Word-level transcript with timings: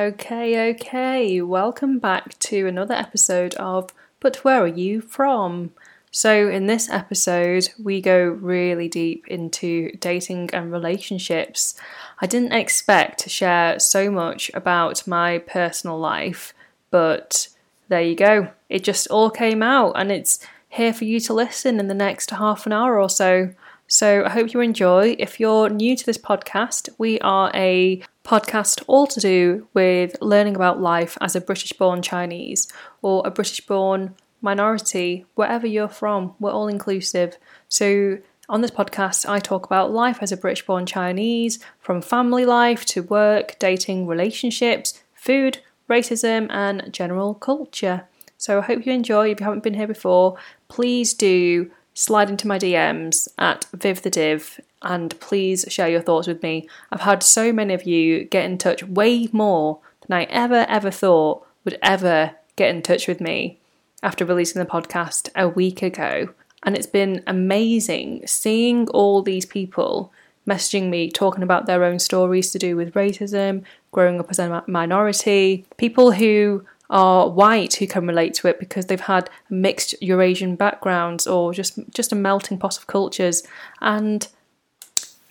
Okay, 0.00 0.70
okay. 0.70 1.42
Welcome 1.42 1.98
back 1.98 2.38
to 2.38 2.66
another 2.66 2.94
episode 2.94 3.54
of 3.56 3.90
But 4.18 4.36
Where 4.36 4.62
Are 4.62 4.66
You 4.66 5.02
From? 5.02 5.72
So, 6.10 6.48
in 6.48 6.64
this 6.64 6.88
episode, 6.88 7.68
we 7.78 8.00
go 8.00 8.18
really 8.18 8.88
deep 8.88 9.28
into 9.28 9.94
dating 9.98 10.54
and 10.54 10.72
relationships. 10.72 11.74
I 12.18 12.26
didn't 12.26 12.54
expect 12.54 13.20
to 13.20 13.28
share 13.28 13.78
so 13.78 14.10
much 14.10 14.50
about 14.54 15.06
my 15.06 15.36
personal 15.36 15.98
life, 15.98 16.54
but 16.90 17.48
there 17.88 18.00
you 18.00 18.14
go. 18.14 18.52
It 18.70 18.82
just 18.82 19.06
all 19.08 19.28
came 19.28 19.62
out, 19.62 19.92
and 19.96 20.10
it's 20.10 20.38
here 20.70 20.94
for 20.94 21.04
you 21.04 21.20
to 21.20 21.34
listen 21.34 21.78
in 21.78 21.88
the 21.88 21.94
next 21.94 22.30
half 22.30 22.64
an 22.64 22.72
hour 22.72 22.98
or 22.98 23.10
so. 23.10 23.50
So, 23.86 24.24
I 24.24 24.30
hope 24.30 24.54
you 24.54 24.60
enjoy. 24.60 25.14
If 25.18 25.38
you're 25.38 25.68
new 25.68 25.94
to 25.94 26.06
this 26.06 26.16
podcast, 26.16 26.88
we 26.96 27.20
are 27.20 27.50
a 27.54 28.02
podcast 28.30 28.80
all 28.86 29.08
to 29.08 29.18
do 29.18 29.66
with 29.74 30.16
learning 30.20 30.54
about 30.54 30.80
life 30.80 31.18
as 31.20 31.34
a 31.34 31.40
British 31.40 31.72
born 31.72 32.00
Chinese 32.00 32.72
or 33.02 33.26
a 33.26 33.30
British 33.30 33.60
born 33.66 34.14
minority, 34.40 35.26
wherever 35.34 35.66
you're 35.66 35.88
from, 35.88 36.34
we're 36.38 36.52
all 36.52 36.68
inclusive. 36.68 37.36
So, 37.68 38.18
on 38.48 38.60
this 38.60 38.70
podcast, 38.70 39.28
I 39.28 39.40
talk 39.40 39.66
about 39.66 39.92
life 39.92 40.18
as 40.20 40.30
a 40.30 40.36
British 40.36 40.64
born 40.64 40.86
Chinese, 40.86 41.58
from 41.80 42.00
family 42.00 42.44
life 42.46 42.84
to 42.86 43.02
work, 43.02 43.58
dating, 43.58 44.06
relationships, 44.06 45.02
food, 45.12 45.58
racism, 45.88 46.46
and 46.50 46.92
general 46.92 47.34
culture. 47.34 48.04
So, 48.38 48.58
I 48.58 48.62
hope 48.62 48.86
you 48.86 48.92
enjoy. 48.92 49.30
If 49.30 49.40
you 49.40 49.44
haven't 49.44 49.64
been 49.64 49.74
here 49.74 49.88
before, 49.88 50.36
please 50.68 51.14
do 51.14 51.68
slide 51.94 52.30
into 52.30 52.46
my 52.46 52.60
DMs 52.60 53.26
at 53.38 53.66
Viv 53.72 54.02
the 54.02 54.10
Div 54.10 54.60
and 54.82 55.18
please 55.20 55.64
share 55.68 55.88
your 55.88 56.00
thoughts 56.00 56.26
with 56.26 56.42
me. 56.42 56.68
I've 56.90 57.02
had 57.02 57.22
so 57.22 57.52
many 57.52 57.74
of 57.74 57.84
you 57.84 58.24
get 58.24 58.44
in 58.44 58.58
touch 58.58 58.82
way 58.82 59.28
more 59.32 59.78
than 60.06 60.18
I 60.18 60.24
ever, 60.24 60.66
ever 60.68 60.90
thought 60.90 61.46
would 61.64 61.78
ever 61.82 62.36
get 62.56 62.74
in 62.74 62.82
touch 62.82 63.06
with 63.06 63.20
me 63.20 63.58
after 64.02 64.24
releasing 64.24 64.60
the 64.60 64.70
podcast 64.70 65.28
a 65.36 65.48
week 65.48 65.82
ago. 65.82 66.30
And 66.62 66.76
it's 66.76 66.86
been 66.86 67.22
amazing 67.26 68.26
seeing 68.26 68.88
all 68.88 69.22
these 69.22 69.46
people 69.46 70.12
messaging 70.46 70.88
me 70.88 71.10
talking 71.10 71.42
about 71.42 71.66
their 71.66 71.84
own 71.84 71.98
stories 71.98 72.50
to 72.50 72.58
do 72.58 72.76
with 72.76 72.94
racism, 72.94 73.62
growing 73.92 74.18
up 74.18 74.30
as 74.30 74.38
a 74.38 74.64
minority, 74.66 75.64
people 75.76 76.12
who 76.12 76.64
are 76.90 77.28
white 77.28 77.74
who 77.74 77.86
can 77.86 78.06
relate 78.06 78.34
to 78.34 78.48
it 78.48 78.58
because 78.58 78.86
they've 78.86 79.00
had 79.00 79.30
mixed 79.48 79.94
Eurasian 80.02 80.56
backgrounds 80.56 81.26
or 81.26 81.54
just 81.54 81.78
just 81.94 82.12
a 82.12 82.16
melting 82.16 82.58
pot 82.58 82.76
of 82.76 82.88
cultures 82.88 83.44
and 83.80 84.26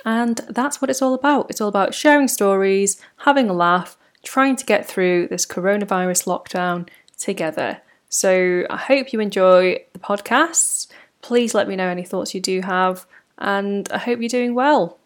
and 0.05 0.37
that's 0.49 0.81
what 0.81 0.89
it's 0.89 1.01
all 1.01 1.13
about. 1.13 1.49
It's 1.49 1.61
all 1.61 1.67
about 1.67 1.93
sharing 1.93 2.27
stories, 2.27 3.01
having 3.17 3.49
a 3.49 3.53
laugh, 3.53 3.97
trying 4.23 4.55
to 4.57 4.65
get 4.65 4.87
through 4.87 5.27
this 5.27 5.45
coronavirus 5.45 6.25
lockdown 6.25 6.87
together. 7.17 7.81
So 8.09 8.65
I 8.69 8.77
hope 8.77 9.13
you 9.13 9.19
enjoy 9.19 9.83
the 9.93 9.99
podcast. 9.99 10.87
Please 11.21 11.53
let 11.53 11.67
me 11.67 11.75
know 11.75 11.87
any 11.87 12.03
thoughts 12.03 12.33
you 12.33 12.41
do 12.41 12.61
have, 12.61 13.05
and 13.37 13.89
I 13.91 13.97
hope 13.97 14.19
you're 14.19 14.29
doing 14.29 14.55
well. 14.55 14.97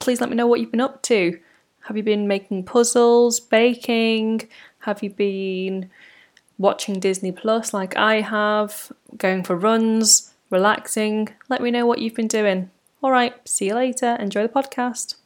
Please 0.00 0.20
let 0.20 0.28
me 0.28 0.36
know 0.36 0.46
what 0.46 0.60
you've 0.60 0.72
been 0.72 0.80
up 0.80 1.02
to. 1.02 1.38
Have 1.82 1.96
you 1.96 2.02
been 2.02 2.28
making 2.28 2.64
puzzles, 2.64 3.40
baking? 3.40 4.48
Have 4.80 5.02
you 5.02 5.10
been 5.10 5.90
watching 6.58 7.00
Disney 7.00 7.32
Plus 7.32 7.72
like 7.72 7.96
I 7.96 8.20
have, 8.20 8.92
going 9.16 9.42
for 9.42 9.56
runs, 9.56 10.32
relaxing? 10.50 11.28
Let 11.48 11.62
me 11.62 11.70
know 11.70 11.86
what 11.86 12.00
you've 12.00 12.14
been 12.14 12.28
doing. 12.28 12.70
All 13.04 13.10
right, 13.10 13.34
see 13.48 13.66
you 13.66 13.74
later. 13.74 14.16
Enjoy 14.20 14.46
the 14.46 14.48
podcast. 14.48 15.16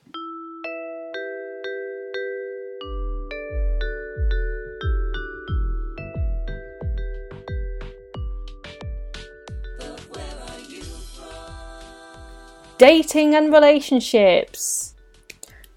Dating 12.79 13.35
and 13.35 13.53
relationships. 13.53 14.95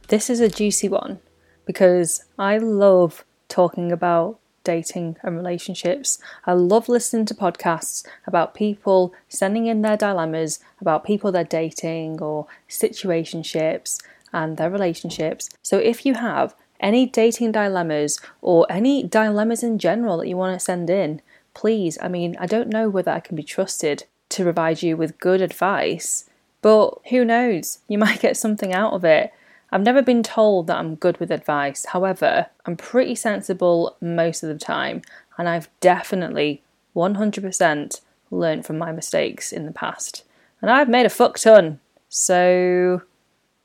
This 0.08 0.30
is 0.30 0.40
a 0.40 0.48
juicy 0.48 0.88
one 0.88 1.20
because 1.66 2.24
I 2.38 2.60
love 2.60 3.26
talking 3.50 3.92
about 3.92 4.39
dating 4.64 5.18
and 5.24 5.36
relationships. 5.36 6.20
I 6.46 6.54
love 6.54 6.90
listening 6.90 7.26
to 7.28 7.34
podcasts 7.34 8.06
about 8.26 8.54
people 8.54 9.14
sending 9.28 9.68
in 9.68 9.82
their 9.82 9.98
dilemmas 9.98 10.60
about 10.82 11.04
people 11.04 11.32
they're 11.32 11.44
dating 11.44 12.22
or 12.22 12.48
situationships 12.70 14.02
and 14.32 14.58
their 14.58 14.70
relationships. 14.70 15.50
So 15.62 15.78
if 15.78 16.06
you 16.06 16.16
have 16.16 16.56
any 16.80 17.06
dating 17.06 17.52
dilemmas 17.52 18.20
or 18.42 18.66
any 18.70 19.04
dilemmas 19.04 19.64
in 19.64 19.80
general 19.80 20.18
that 20.18 20.28
you 20.28 20.38
want 20.38 20.58
to 20.58 20.64
send 20.64 20.90
in, 20.90 21.22
please, 21.54 21.98
I 22.02 22.08
mean, 22.08 22.36
I 22.40 22.46
don't 22.46 22.70
know 22.70 22.90
whether 22.90 23.12
I 23.12 23.20
can 23.20 23.36
be 23.36 23.44
trusted 23.44 24.06
to 24.30 24.44
provide 24.44 24.84
you 24.84 24.96
with 24.96 25.20
good 25.20 25.42
advice 25.42 26.30
but 26.62 27.00
who 27.10 27.24
knows? 27.26 27.80
You 27.88 27.98
might 27.98 28.22
get 28.22 28.38
something 28.38 28.74
out 28.74 28.94
of 28.94 29.06
it. 29.06 29.32
I've 29.72 29.82
never 29.82 30.02
been 30.02 30.24
told 30.24 30.68
that 30.68 30.78
I'm 30.78 30.96
good 30.96 31.20
with 31.20 31.32
advice. 31.32 31.86
However, 31.86 32.48
I'm 32.66 32.76
pretty 32.76 33.16
sensible 33.16 33.96
most 34.02 34.44
of 34.44 34.50
the 34.50 34.58
time, 34.58 35.02
and 35.38 35.48
I've 35.48 35.70
definitely 35.80 36.64
100% 36.96 38.02
learned 38.32 38.66
from 38.66 38.78
my 38.78 38.92
mistakes 38.92 39.52
in 39.52 39.66
the 39.66 39.72
past. 39.72 40.24
And 40.62 40.70
I've 40.72 40.90
made 40.90 41.06
a 41.06 41.10
fuck 41.10 41.38
ton. 41.38 41.80
So 42.10 43.04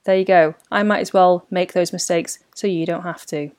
there 0.05 0.17
you 0.17 0.25
go. 0.25 0.55
I 0.71 0.83
might 0.83 1.01
as 1.01 1.13
well 1.13 1.47
make 1.51 1.73
those 1.73 1.93
mistakes 1.93 2.39
so 2.55 2.67
you 2.67 2.87
don't 2.87 3.03
have 3.03 3.27
to. 3.27 3.51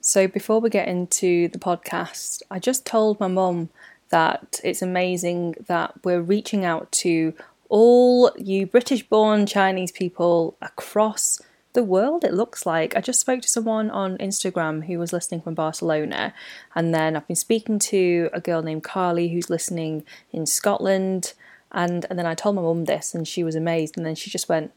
So 0.00 0.26
before 0.26 0.60
we 0.60 0.68
get 0.68 0.88
into 0.88 1.48
the 1.48 1.58
podcast, 1.58 2.42
I 2.50 2.58
just 2.58 2.84
told 2.84 3.20
my 3.20 3.28
mum 3.28 3.70
that 4.10 4.60
it's 4.62 4.82
amazing 4.82 5.54
that 5.66 5.94
we're 6.04 6.20
reaching 6.20 6.64
out 6.64 6.90
to 6.92 7.34
all 7.72 8.30
you 8.36 8.66
British 8.66 9.02
born 9.02 9.46
Chinese 9.46 9.90
people 9.90 10.58
across 10.60 11.40
the 11.72 11.82
world, 11.82 12.22
it 12.22 12.34
looks 12.34 12.66
like. 12.66 12.94
I 12.94 13.00
just 13.00 13.18
spoke 13.18 13.40
to 13.40 13.48
someone 13.48 13.90
on 13.90 14.18
Instagram 14.18 14.84
who 14.84 14.98
was 14.98 15.10
listening 15.10 15.40
from 15.40 15.54
Barcelona, 15.54 16.34
and 16.74 16.94
then 16.94 17.16
I've 17.16 17.26
been 17.26 17.34
speaking 17.34 17.78
to 17.78 18.28
a 18.34 18.42
girl 18.42 18.60
named 18.60 18.84
Carly 18.84 19.30
who's 19.30 19.48
listening 19.48 20.04
in 20.32 20.44
Scotland. 20.44 21.32
And, 21.72 22.04
and 22.10 22.18
then 22.18 22.26
I 22.26 22.34
told 22.34 22.56
my 22.56 22.60
mum 22.60 22.84
this, 22.84 23.14
and 23.14 23.26
she 23.26 23.42
was 23.42 23.54
amazed. 23.54 23.96
And 23.96 24.04
then 24.04 24.16
she 24.16 24.28
just 24.28 24.50
went, 24.50 24.72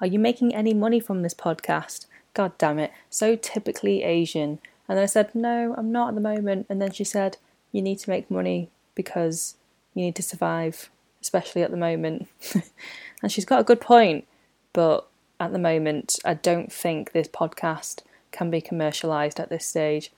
Are 0.00 0.06
you 0.06 0.18
making 0.18 0.54
any 0.54 0.72
money 0.72 1.00
from 1.00 1.20
this 1.20 1.34
podcast? 1.34 2.06
God 2.32 2.56
damn 2.56 2.78
it. 2.78 2.90
So 3.10 3.36
typically 3.36 4.02
Asian. 4.02 4.60
And 4.88 4.96
then 4.96 5.02
I 5.02 5.06
said, 5.06 5.34
No, 5.34 5.74
I'm 5.76 5.92
not 5.92 6.08
at 6.08 6.14
the 6.14 6.22
moment. 6.22 6.64
And 6.70 6.80
then 6.80 6.92
she 6.92 7.04
said, 7.04 7.36
You 7.70 7.82
need 7.82 7.98
to 7.98 8.08
make 8.08 8.30
money 8.30 8.70
because 8.94 9.56
you 9.92 10.04
need 10.04 10.16
to 10.16 10.22
survive 10.22 10.88
especially 11.24 11.62
at 11.62 11.70
the 11.70 11.76
moment. 11.76 12.28
and 13.22 13.32
she's 13.32 13.46
got 13.46 13.60
a 13.60 13.64
good 13.64 13.80
point, 13.80 14.26
but 14.74 15.08
at 15.40 15.52
the 15.52 15.58
moment, 15.58 16.18
I 16.22 16.34
don't 16.34 16.70
think 16.70 17.12
this 17.12 17.28
podcast 17.28 18.02
can 18.30 18.50
be 18.50 18.60
commercialized 18.60 19.40
at 19.40 19.48
this 19.48 19.66
stage. 19.66 20.12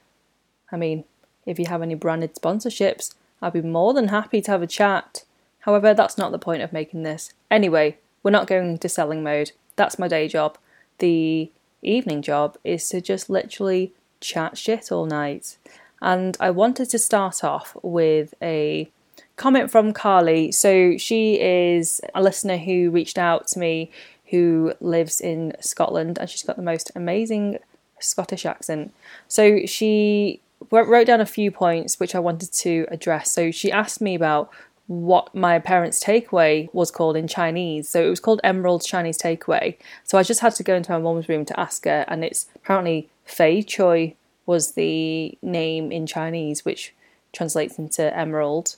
I 0.73 0.77
mean, 0.77 1.05
if 1.47 1.61
you 1.61 1.67
have 1.67 1.81
any 1.81 1.95
branded 1.95 2.35
sponsorships, 2.35 3.15
I'd 3.41 3.53
be 3.53 3.63
more 3.63 3.95
than 3.95 4.09
happy 4.09 4.43
to 4.43 4.51
have 4.51 4.63
a 4.63 4.67
chat. 4.67 5.23
However, 5.61 5.95
that's 5.95 6.19
not 6.19 6.33
the 6.33 6.41
point 6.41 6.63
of 6.63 6.73
making 6.73 7.05
this. 7.05 7.33
Anyway, 7.53 7.99
we're 8.25 8.33
not 8.33 8.49
going 8.49 8.69
into 8.69 8.89
selling 8.89 9.23
mode. 9.23 9.53
That's 9.77 9.99
my 9.99 10.09
day 10.09 10.27
job. 10.27 10.59
The 10.99 11.53
evening 11.83 12.21
job 12.21 12.59
is 12.65 12.89
to 12.89 13.01
just 13.01 13.31
literally 13.31 13.93
chat 14.21 14.59
shit 14.59 14.91
all 14.91 15.07
night. 15.07 15.57
And 16.03 16.37
I 16.41 16.51
wanted 16.51 16.91
to 16.91 16.99
start 16.99 17.45
off 17.45 17.77
with 17.83 18.35
a 18.43 18.91
comment 19.37 19.71
from 19.71 19.93
Carly. 19.93 20.51
So 20.53 20.97
she 20.97 21.41
is 21.41 22.01
a 22.15 22.23
listener 22.23 22.57
who 22.57 22.91
reached 22.91 23.19
out 23.19 23.47
to 23.49 23.59
me 23.59 23.91
who 24.31 24.75
lives 24.81 25.21
in 25.21 25.53
Scotland 25.61 26.19
and 26.19 26.29
she's 26.29 26.43
got 26.43 26.57
the 26.57 26.63
most 26.63 26.91
amazing 26.97 27.59
Scottish 28.01 28.45
accent. 28.45 28.93
So 29.29 29.67
she 29.67 30.41
wrote 30.71 31.07
down 31.07 31.21
a 31.21 31.27
few 31.27 31.51
points 31.51 32.01
which 32.01 32.15
I 32.15 32.19
wanted 32.19 32.53
to 32.53 32.87
address. 32.91 33.31
So 33.31 33.51
she 33.51 33.71
asked 33.71 34.01
me 34.01 34.15
about 34.15 34.51
what 34.87 35.35
my 35.35 35.59
parents' 35.59 36.03
takeaway 36.03 36.73
was 36.73 36.91
called 36.91 37.17
in 37.17 37.27
Chinese. 37.27 37.89
So 37.89 38.05
it 38.05 38.09
was 38.09 38.21
called 38.21 38.41
Emerald's 38.45 38.87
Chinese 38.87 39.19
Takeaway. 39.19 39.77
So 40.05 40.17
I 40.17 40.23
just 40.23 40.41
had 40.41 40.55
to 40.57 40.63
go 40.63 40.75
into 40.75 40.93
my 40.93 40.99
mum's 40.99 41.29
room 41.29 41.45
to 41.47 41.59
ask 41.59 41.85
her, 41.85 42.05
and 42.07 42.25
it's 42.25 42.47
apparently 42.55 43.09
Fei 43.25 43.63
Choi 43.63 44.15
was 44.47 44.73
the 44.73 45.37
name 45.43 45.91
in 45.91 46.07
Chinese, 46.07 46.65
which 46.65 46.95
translates 47.33 47.79
into 47.79 48.17
emerald. 48.17 48.77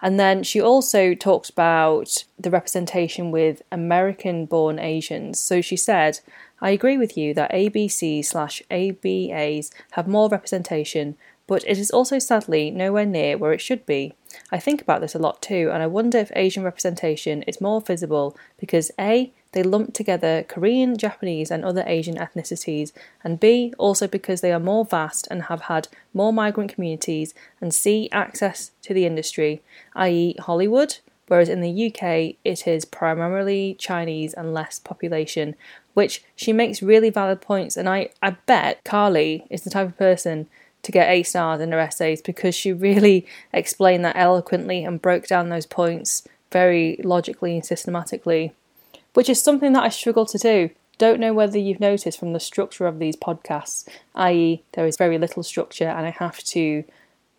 And 0.00 0.18
then 0.18 0.42
she 0.42 0.60
also 0.60 1.14
talked 1.14 1.50
about 1.50 2.24
the 2.38 2.50
representation 2.50 3.30
with 3.30 3.62
American 3.72 4.46
born 4.46 4.78
Asians. 4.78 5.40
So 5.40 5.60
she 5.60 5.76
said, 5.76 6.20
I 6.60 6.70
agree 6.70 6.96
with 6.96 7.16
you 7.16 7.34
that 7.34 7.52
ABC 7.52 8.24
slash 8.24 8.62
ABAs 8.70 9.70
have 9.92 10.08
more 10.08 10.28
representation, 10.28 11.16
but 11.46 11.64
it 11.66 11.78
is 11.78 11.90
also 11.90 12.18
sadly 12.18 12.70
nowhere 12.70 13.06
near 13.06 13.36
where 13.36 13.52
it 13.52 13.60
should 13.60 13.86
be. 13.86 14.14
I 14.52 14.58
think 14.58 14.82
about 14.82 15.00
this 15.00 15.14
a 15.14 15.18
lot 15.18 15.40
too, 15.40 15.70
and 15.72 15.82
I 15.82 15.86
wonder 15.86 16.18
if 16.18 16.30
Asian 16.36 16.62
representation 16.62 17.42
is 17.42 17.60
more 17.60 17.80
visible 17.80 18.36
because 18.58 18.90
A, 19.00 19.32
they 19.52 19.62
lump 19.62 19.94
together 19.94 20.44
Korean, 20.46 20.96
Japanese, 20.96 21.50
and 21.50 21.64
other 21.64 21.84
Asian 21.86 22.16
ethnicities, 22.16 22.92
and 23.24 23.40
B, 23.40 23.72
also 23.78 24.06
because 24.06 24.40
they 24.40 24.52
are 24.52 24.60
more 24.60 24.84
vast 24.84 25.26
and 25.30 25.44
have 25.44 25.62
had 25.62 25.88
more 26.12 26.32
migrant 26.32 26.74
communities, 26.74 27.34
and 27.60 27.72
C, 27.72 28.08
access 28.12 28.72
to 28.82 28.92
the 28.92 29.06
industry, 29.06 29.62
i.e., 29.94 30.34
Hollywood, 30.38 30.98
whereas 31.28 31.48
in 31.48 31.60
the 31.60 31.86
UK 31.86 32.36
it 32.44 32.66
is 32.66 32.84
primarily 32.84 33.74
Chinese 33.78 34.34
and 34.34 34.52
less 34.52 34.78
population, 34.78 35.54
which 35.94 36.22
she 36.36 36.52
makes 36.52 36.82
really 36.82 37.10
valid 37.10 37.40
points. 37.40 37.76
And 37.76 37.88
I, 37.88 38.10
I 38.22 38.30
bet 38.30 38.84
Carly 38.84 39.46
is 39.50 39.62
the 39.62 39.70
type 39.70 39.88
of 39.88 39.96
person 39.96 40.48
to 40.82 40.92
get 40.92 41.10
A 41.10 41.22
stars 41.22 41.60
in 41.60 41.72
her 41.72 41.78
essays 41.78 42.22
because 42.22 42.54
she 42.54 42.72
really 42.72 43.26
explained 43.52 44.04
that 44.04 44.16
eloquently 44.16 44.84
and 44.84 45.02
broke 45.02 45.26
down 45.26 45.48
those 45.48 45.66
points 45.66 46.26
very 46.50 46.98
logically 47.04 47.54
and 47.54 47.64
systematically 47.64 48.52
which 49.14 49.28
is 49.28 49.42
something 49.42 49.72
that 49.72 49.84
I 49.84 49.88
struggle 49.88 50.26
to 50.26 50.38
do. 50.38 50.70
Don't 50.98 51.20
know 51.20 51.32
whether 51.32 51.58
you've 51.58 51.80
noticed 51.80 52.18
from 52.18 52.32
the 52.32 52.40
structure 52.40 52.86
of 52.86 52.98
these 52.98 53.16
podcasts, 53.16 53.88
i.e., 54.16 54.62
there 54.72 54.86
is 54.86 54.96
very 54.96 55.16
little 55.16 55.42
structure, 55.42 55.86
and 55.88 56.06
I 56.06 56.10
have 56.10 56.38
to 56.44 56.84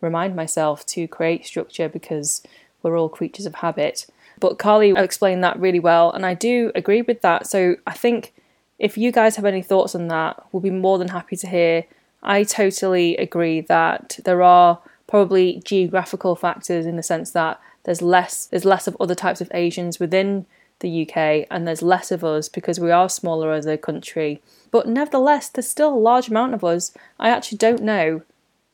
remind 0.00 0.34
myself 0.34 0.86
to 0.86 1.06
create 1.06 1.46
structure 1.46 1.88
because 1.88 2.42
we're 2.82 2.98
all 2.98 3.10
creatures 3.10 3.46
of 3.46 3.56
habit. 3.56 4.06
But 4.38 4.58
Carly 4.58 4.92
explained 4.96 5.44
that 5.44 5.60
really 5.60 5.80
well, 5.80 6.10
and 6.10 6.24
I 6.24 6.34
do 6.34 6.72
agree 6.74 7.02
with 7.02 7.20
that. 7.20 7.46
So 7.46 7.76
I 7.86 7.92
think 7.92 8.32
if 8.78 8.96
you 8.96 9.12
guys 9.12 9.36
have 9.36 9.44
any 9.44 9.62
thoughts 9.62 9.94
on 9.94 10.08
that, 10.08 10.42
we'll 10.50 10.62
be 10.62 10.70
more 10.70 10.96
than 10.96 11.08
happy 11.08 11.36
to 11.36 11.46
hear. 11.46 11.84
I 12.22 12.44
totally 12.44 13.16
agree 13.18 13.60
that 13.60 14.18
there 14.24 14.42
are 14.42 14.80
probably 15.06 15.60
geographical 15.64 16.36
factors 16.36 16.86
in 16.86 16.96
the 16.96 17.02
sense 17.02 17.32
that 17.32 17.60
there's 17.84 18.00
less 18.00 18.46
there's 18.46 18.64
less 18.64 18.86
of 18.86 18.96
other 19.00 19.14
types 19.14 19.40
of 19.40 19.50
Asians 19.52 19.98
within 19.98 20.46
the 20.80 21.02
UK, 21.02 21.46
and 21.50 21.66
there's 21.66 21.82
less 21.82 22.10
of 22.10 22.24
us 22.24 22.48
because 22.48 22.80
we 22.80 22.90
are 22.90 23.08
smaller 23.08 23.52
as 23.52 23.66
a 23.66 23.78
country. 23.78 24.42
But 24.70 24.88
nevertheless, 24.88 25.48
there's 25.48 25.68
still 25.68 25.94
a 25.94 25.96
large 25.96 26.28
amount 26.28 26.54
of 26.54 26.64
us. 26.64 26.92
I 27.18 27.30
actually 27.30 27.58
don't 27.58 27.82
know 27.82 28.22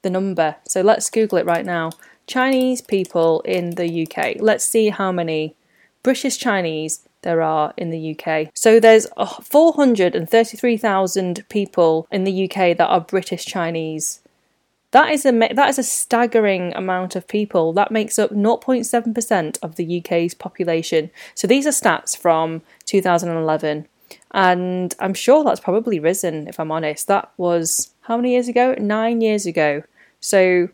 the 0.03 0.11
number, 0.11 0.57
so 0.67 0.81
let's 0.81 1.11
Google 1.11 1.39
it 1.39 1.47
right 1.47 1.67
now. 1.67 1.91
Chinese 2.27 2.81
people 2.81 3.41
in 3.43 3.77
the 3.77 4.03
UK. 4.03 4.37
Let's 4.41 4.65
see 4.65 4.89
how 4.89 5.13
many 5.13 5.55
British 6.03 6.39
Chinese 6.39 7.07
there 7.23 7.43
are 7.43 7.73
in 7.77 7.91
the 7.91 8.17
UK. 8.17 8.51
So 8.55 8.79
there's 8.79 9.07
433,000 9.43 11.45
people 11.49 12.07
in 12.11 12.25
the 12.25 12.45
UK 12.45 12.77
that 12.77 12.87
are 12.87 13.01
British 13.01 13.45
Chinese. 13.45 14.21
That 14.97 15.13
is 15.13 15.27
a 15.27 15.33
that 15.33 15.69
is 15.69 15.79
a 15.79 15.83
staggering 15.83 16.75
amount 16.75 17.17
of 17.17 17.29
people. 17.29 17.75
That 17.75 17.91
makes 17.91 18.19
up 18.19 18.31
0.7% 18.31 19.59
of 19.61 19.77
the 19.77 19.99
UK's 19.99 20.33
population. 20.33 21.11
So 21.35 21.47
these 21.47 21.67
are 21.67 21.71
stats 21.71 22.17
from 22.17 22.63
2011, 22.87 23.87
and 24.31 24.95
I'm 24.99 25.13
sure 25.13 25.45
that's 25.45 25.61
probably 25.61 26.01
risen. 26.01 26.49
If 26.49 26.59
I'm 26.59 26.73
honest, 26.73 27.09
that 27.09 27.31
was 27.37 27.93
how 28.05 28.17
many 28.17 28.33
years 28.33 28.49
ago? 28.49 28.75
Nine 28.79 29.21
years 29.21 29.45
ago. 29.45 29.83
So 30.21 30.71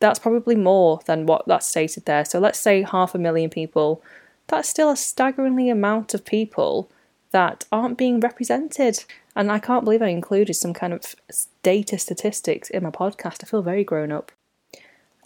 that's 0.00 0.18
probably 0.18 0.56
more 0.56 0.98
than 1.06 1.26
what 1.26 1.46
that's 1.46 1.68
stated 1.68 2.04
there. 2.04 2.24
So 2.24 2.40
let's 2.40 2.58
say 2.58 2.82
half 2.82 3.14
a 3.14 3.18
million 3.18 3.48
people. 3.48 4.02
That's 4.48 4.68
still 4.68 4.90
a 4.90 4.96
staggeringly 4.96 5.70
amount 5.70 6.14
of 6.14 6.24
people 6.24 6.90
that 7.30 7.64
aren't 7.70 7.96
being 7.96 8.18
represented. 8.18 9.04
And 9.34 9.50
I 9.50 9.58
can't 9.58 9.84
believe 9.84 10.02
I 10.02 10.08
included 10.08 10.54
some 10.54 10.74
kind 10.74 10.92
of 10.92 11.14
data 11.62 11.98
statistics 11.98 12.68
in 12.70 12.82
my 12.82 12.90
podcast. 12.90 13.42
I 13.42 13.46
feel 13.46 13.62
very 13.62 13.84
grown 13.84 14.12
up. 14.12 14.32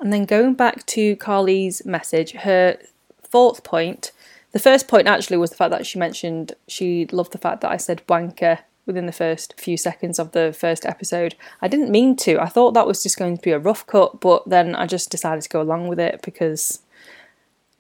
And 0.00 0.12
then 0.12 0.26
going 0.26 0.54
back 0.54 0.86
to 0.86 1.16
Carly's 1.16 1.84
message, 1.84 2.32
her 2.32 2.78
fourth 3.22 3.64
point, 3.64 4.12
the 4.52 4.58
first 4.58 4.88
point 4.88 5.08
actually 5.08 5.38
was 5.38 5.50
the 5.50 5.56
fact 5.56 5.70
that 5.70 5.86
she 5.86 5.98
mentioned 5.98 6.52
she 6.68 7.06
loved 7.06 7.32
the 7.32 7.38
fact 7.38 7.62
that 7.62 7.70
I 7.70 7.76
said 7.76 8.06
wanker 8.06 8.60
within 8.86 9.06
the 9.06 9.12
first 9.12 9.58
few 9.58 9.76
seconds 9.76 10.18
of 10.18 10.32
the 10.32 10.54
first 10.56 10.86
episode. 10.86 11.34
I 11.60 11.68
didn't 11.68 11.90
mean 11.90 12.14
to. 12.16 12.40
I 12.40 12.46
thought 12.46 12.72
that 12.74 12.86
was 12.86 13.02
just 13.02 13.18
going 13.18 13.36
to 13.36 13.42
be 13.42 13.50
a 13.50 13.58
rough 13.58 13.86
cut, 13.86 14.20
but 14.20 14.48
then 14.48 14.76
I 14.76 14.86
just 14.86 15.10
decided 15.10 15.42
to 15.42 15.48
go 15.48 15.60
along 15.60 15.88
with 15.88 15.98
it 15.98 16.22
because 16.22 16.80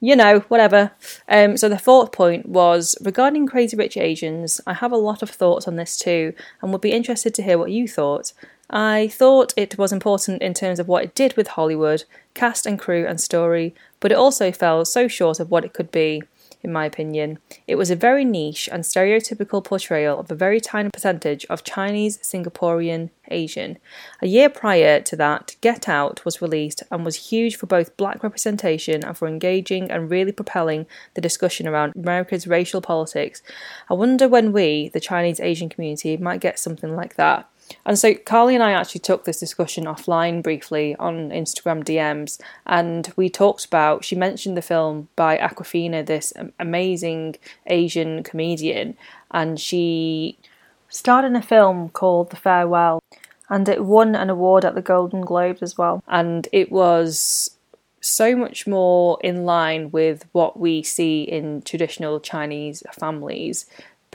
you 0.00 0.14
know, 0.14 0.40
whatever. 0.48 0.92
Um, 1.28 1.56
so 1.56 1.68
the 1.68 1.78
fourth 1.78 2.12
point 2.12 2.46
was 2.46 2.96
regarding 3.00 3.46
Crazy 3.46 3.76
Rich 3.76 3.96
Asians. 3.96 4.60
I 4.66 4.74
have 4.74 4.92
a 4.92 4.96
lot 4.96 5.22
of 5.22 5.30
thoughts 5.30 5.66
on 5.66 5.76
this 5.76 5.98
too, 5.98 6.34
and 6.60 6.72
would 6.72 6.80
be 6.80 6.92
interested 6.92 7.34
to 7.34 7.42
hear 7.42 7.58
what 7.58 7.70
you 7.70 7.88
thought. 7.88 8.32
I 8.68 9.08
thought 9.08 9.54
it 9.56 9.78
was 9.78 9.92
important 9.92 10.42
in 10.42 10.52
terms 10.52 10.80
of 10.80 10.88
what 10.88 11.04
it 11.04 11.14
did 11.14 11.36
with 11.36 11.48
Hollywood, 11.48 12.04
cast 12.34 12.66
and 12.66 12.78
crew 12.78 13.06
and 13.06 13.20
story, 13.20 13.74
but 14.00 14.10
it 14.10 14.18
also 14.18 14.50
fell 14.50 14.84
so 14.84 15.06
short 15.08 15.38
of 15.38 15.50
what 15.50 15.64
it 15.64 15.72
could 15.72 15.92
be 15.92 16.22
in 16.66 16.72
my 16.72 16.84
opinion. 16.84 17.38
It 17.66 17.76
was 17.76 17.90
a 17.90 17.96
very 17.96 18.24
niche 18.24 18.68
and 18.70 18.82
stereotypical 18.82 19.64
portrayal 19.64 20.18
of 20.18 20.30
a 20.30 20.34
very 20.34 20.60
tiny 20.60 20.90
percentage 20.90 21.46
of 21.46 21.64
Chinese, 21.64 22.18
Singaporean, 22.18 23.10
Asian. 23.30 23.78
A 24.20 24.26
year 24.26 24.50
prior 24.50 25.00
to 25.00 25.16
that, 25.16 25.56
Get 25.60 25.88
Out 25.88 26.24
was 26.24 26.42
released 26.42 26.82
and 26.90 27.04
was 27.04 27.30
huge 27.30 27.56
for 27.56 27.66
both 27.66 27.96
black 27.96 28.22
representation 28.22 29.04
and 29.04 29.16
for 29.16 29.28
engaging 29.28 29.90
and 29.90 30.10
really 30.10 30.32
propelling 30.32 30.86
the 31.14 31.20
discussion 31.20 31.68
around 31.68 31.94
America's 31.94 32.46
racial 32.46 32.80
politics. 32.80 33.42
I 33.88 33.94
wonder 33.94 34.28
when 34.28 34.52
we, 34.52 34.88
the 34.88 35.00
Chinese 35.00 35.40
Asian 35.40 35.68
community, 35.68 36.16
might 36.16 36.40
get 36.40 36.58
something 36.58 36.94
like 36.94 37.14
that. 37.14 37.48
And 37.84 37.98
so 37.98 38.14
Carly 38.14 38.54
and 38.54 38.62
I 38.62 38.72
actually 38.72 39.00
took 39.00 39.24
this 39.24 39.40
discussion 39.40 39.84
offline 39.84 40.42
briefly 40.42 40.96
on 40.98 41.30
Instagram 41.30 41.84
DMs, 41.84 42.40
and 42.66 43.12
we 43.16 43.28
talked 43.28 43.64
about. 43.64 44.04
She 44.04 44.16
mentioned 44.16 44.56
the 44.56 44.62
film 44.62 45.08
by 45.16 45.38
Awkwafina, 45.38 46.06
this 46.06 46.32
amazing 46.58 47.36
Asian 47.66 48.22
comedian, 48.22 48.96
and 49.30 49.60
she 49.60 50.38
starred 50.88 51.24
in 51.24 51.36
a 51.36 51.42
film 51.42 51.88
called 51.90 52.30
The 52.30 52.36
Farewell, 52.36 53.02
and 53.48 53.68
it 53.68 53.84
won 53.84 54.14
an 54.14 54.30
award 54.30 54.64
at 54.64 54.74
the 54.74 54.82
Golden 54.82 55.20
Globes 55.20 55.62
as 55.62 55.78
well. 55.78 56.02
And 56.08 56.48
it 56.52 56.70
was 56.72 57.56
so 58.00 58.36
much 58.36 58.66
more 58.66 59.18
in 59.22 59.44
line 59.44 59.90
with 59.90 60.26
what 60.32 60.58
we 60.58 60.82
see 60.82 61.22
in 61.22 61.62
traditional 61.62 62.20
Chinese 62.20 62.82
families 62.92 63.66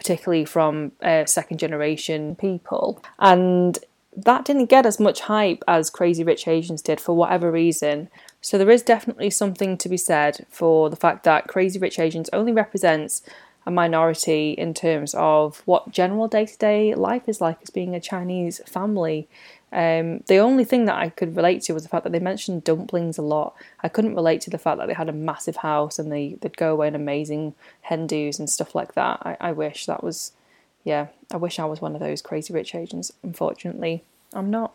particularly 0.01 0.43
from 0.43 0.91
uh, 1.03 1.23
second 1.25 1.59
generation 1.59 2.35
people. 2.35 3.03
And 3.19 3.77
that 4.17 4.45
didn't 4.45 4.65
get 4.65 4.87
as 4.87 4.99
much 4.99 5.21
hype 5.21 5.63
as 5.67 5.91
Crazy 5.91 6.23
Rich 6.23 6.47
Asians 6.47 6.81
did 6.81 6.99
for 6.99 7.15
whatever 7.15 7.51
reason. 7.51 8.09
So 8.41 8.57
there 8.57 8.71
is 8.71 8.81
definitely 8.81 9.29
something 9.29 9.77
to 9.77 9.87
be 9.87 9.97
said 9.97 10.47
for 10.49 10.89
the 10.89 10.95
fact 10.95 11.23
that 11.25 11.47
Crazy 11.47 11.77
Rich 11.77 11.99
Asians 11.99 12.31
only 12.33 12.51
represents 12.51 13.21
a 13.65 13.71
minority 13.71 14.51
in 14.51 14.73
terms 14.73 15.13
of 15.15 15.61
what 15.65 15.91
general 15.91 16.27
day 16.27 16.45
to 16.45 16.57
day 16.57 16.95
life 16.95 17.27
is 17.27 17.41
like 17.41 17.59
as 17.61 17.69
being 17.69 17.95
a 17.95 17.99
Chinese 17.99 18.59
family 18.65 19.27
um, 19.73 20.21
the 20.27 20.37
only 20.37 20.65
thing 20.65 20.85
that 20.85 20.97
I 20.97 21.09
could 21.09 21.35
relate 21.35 21.61
to 21.63 21.73
was 21.73 21.83
the 21.83 21.89
fact 21.89 22.03
that 22.03 22.11
they 22.11 22.19
mentioned 22.19 22.65
dumplings 22.65 23.17
a 23.17 23.21
lot. 23.21 23.55
I 23.81 23.87
couldn't 23.87 24.15
relate 24.15 24.41
to 24.41 24.49
the 24.49 24.57
fact 24.57 24.77
that 24.77 24.87
they 24.87 24.93
had 24.93 25.07
a 25.07 25.13
massive 25.13 25.57
house 25.57 25.97
and 25.97 26.11
they, 26.11 26.37
they'd 26.41 26.57
go 26.57 26.73
away 26.73 26.87
on 26.87 26.95
amazing 26.95 27.55
hen 27.81 28.05
dos 28.05 28.37
and 28.37 28.49
stuff 28.49 28.75
like 28.75 28.95
that. 28.95 29.21
I, 29.21 29.37
I 29.39 29.51
wish 29.53 29.85
that 29.85 30.03
was, 30.03 30.33
yeah, 30.83 31.07
I 31.31 31.37
wish 31.37 31.57
I 31.57 31.65
was 31.65 31.79
one 31.79 31.93
of 31.93 32.01
those 32.01 32.21
crazy 32.21 32.53
rich 32.53 32.75
Asians. 32.75 33.13
Unfortunately, 33.23 34.03
I'm 34.33 34.49
not. 34.49 34.73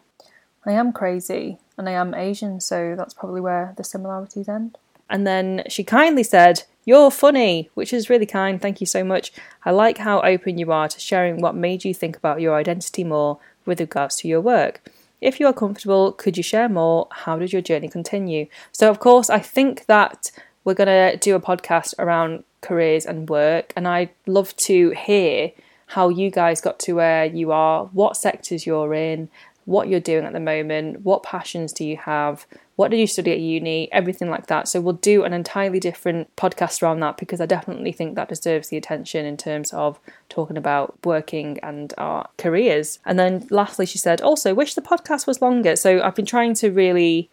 I 0.65 0.73
am 0.73 0.93
crazy 0.93 1.59
and 1.77 1.89
I 1.89 1.93
am 1.93 2.15
Asian, 2.15 2.61
so 2.61 2.95
that's 2.97 3.15
probably 3.15 3.43
where 3.43 3.75
the 3.77 3.85
similarities 3.85 4.49
end. 4.49 4.79
And 5.11 5.27
then 5.27 5.63
she 5.69 5.85
kindly 5.85 6.23
said, 6.23 6.65
You're 6.87 7.11
funny, 7.11 7.69
which 7.75 7.93
is 7.93 8.09
really 8.09 8.27
kind. 8.27 8.63
Thank 8.63 8.81
you 8.81 8.87
so 8.87 9.03
much. 9.03 9.33
I 9.65 9.73
like 9.73 9.99
how 9.99 10.21
open 10.21 10.57
you 10.57 10.71
are 10.71 10.87
to 10.87 11.01
sharing 11.01 11.41
what 11.41 11.57
made 11.57 11.85
you 11.85 11.93
think 11.93 12.17
about 12.17 12.41
your 12.41 12.55
identity 12.55 13.03
more 13.03 13.41
with 13.67 13.81
regards 13.81 14.15
to 14.19 14.29
your 14.29 14.41
work. 14.41 14.89
If 15.21 15.41
you 15.41 15.47
are 15.49 15.53
comfortable, 15.53 16.13
could 16.13 16.37
you 16.37 16.45
share 16.45 16.69
more? 16.69 17.09
How 17.11 17.41
did 17.41 17.53
your 17.53 17.61
journey 17.61 17.89
continue? 17.89 18.47
So, 18.71 18.89
of 18.89 19.01
course, 19.01 19.29
I 19.29 19.41
think 19.41 19.87
that 19.87 20.31
we're 20.63 20.75
going 20.75 20.87
to 20.87 21.17
do 21.17 21.35
a 21.35 21.41
podcast 21.41 21.95
around 21.99 22.45
careers 22.61 23.05
and 23.05 23.29
work, 23.29 23.73
and 23.75 23.89
I'd 23.89 24.11
love 24.29 24.57
to 24.59 24.91
hear 24.91 25.51
how 25.87 26.09
you 26.09 26.31
guys 26.31 26.61
got 26.61 26.79
to 26.81 26.93
where 26.93 27.25
you 27.25 27.51
are, 27.51 27.87
what 27.87 28.17
sectors 28.17 28.65
you're 28.65 28.95
in, 28.95 29.29
what 29.65 29.89
you're 29.89 29.99
doing 29.99 30.25
at 30.25 30.33
the 30.33 30.41
moment, 30.41 31.01
what 31.01 31.25
passions 31.25 31.73
do 31.73 31.85
you 31.85 31.97
have, 31.97 32.47
what 32.77 32.91
did 32.91 32.99
you 32.99 33.07
study 33.07 33.33
at 33.33 33.41
uni, 33.41 33.91
everything 33.91 34.29
like 34.29 34.47
that. 34.49 34.69
So 34.69 34.83
we'll 34.83 34.95
do 34.95 35.25
an 35.25 35.33
entirely 35.33 35.81
different 35.81 36.35
podcast 36.37 36.83
around 36.83 37.01
that 37.01 37.17
because 37.17 37.41
I 37.41 37.47
definitely 37.47 37.91
think 37.91 38.15
that 38.15 38.29
deserves 38.29 38.69
the 38.69 38.77
attention 38.77 39.25
in 39.25 39.39
terms 39.39 39.73
of 39.73 39.99
talking 40.29 40.59
about 40.59 40.99
working 41.03 41.59
and 41.63 41.95
our 41.97 42.29
careers. 42.37 42.99
And 43.07 43.19
then 43.19 43.47
lastly, 43.51 43.87
she 43.87 43.97
said, 43.97 44.21
also 44.21 44.53
wish 44.53 44.75
the 44.75 44.83
podcast 44.83 45.27
was 45.27 45.41
longer. 45.41 45.75
So 45.75 46.03
I've 46.03 46.15
been 46.15 46.27
trying 46.27 46.53
to 46.55 46.71
really 46.71 47.31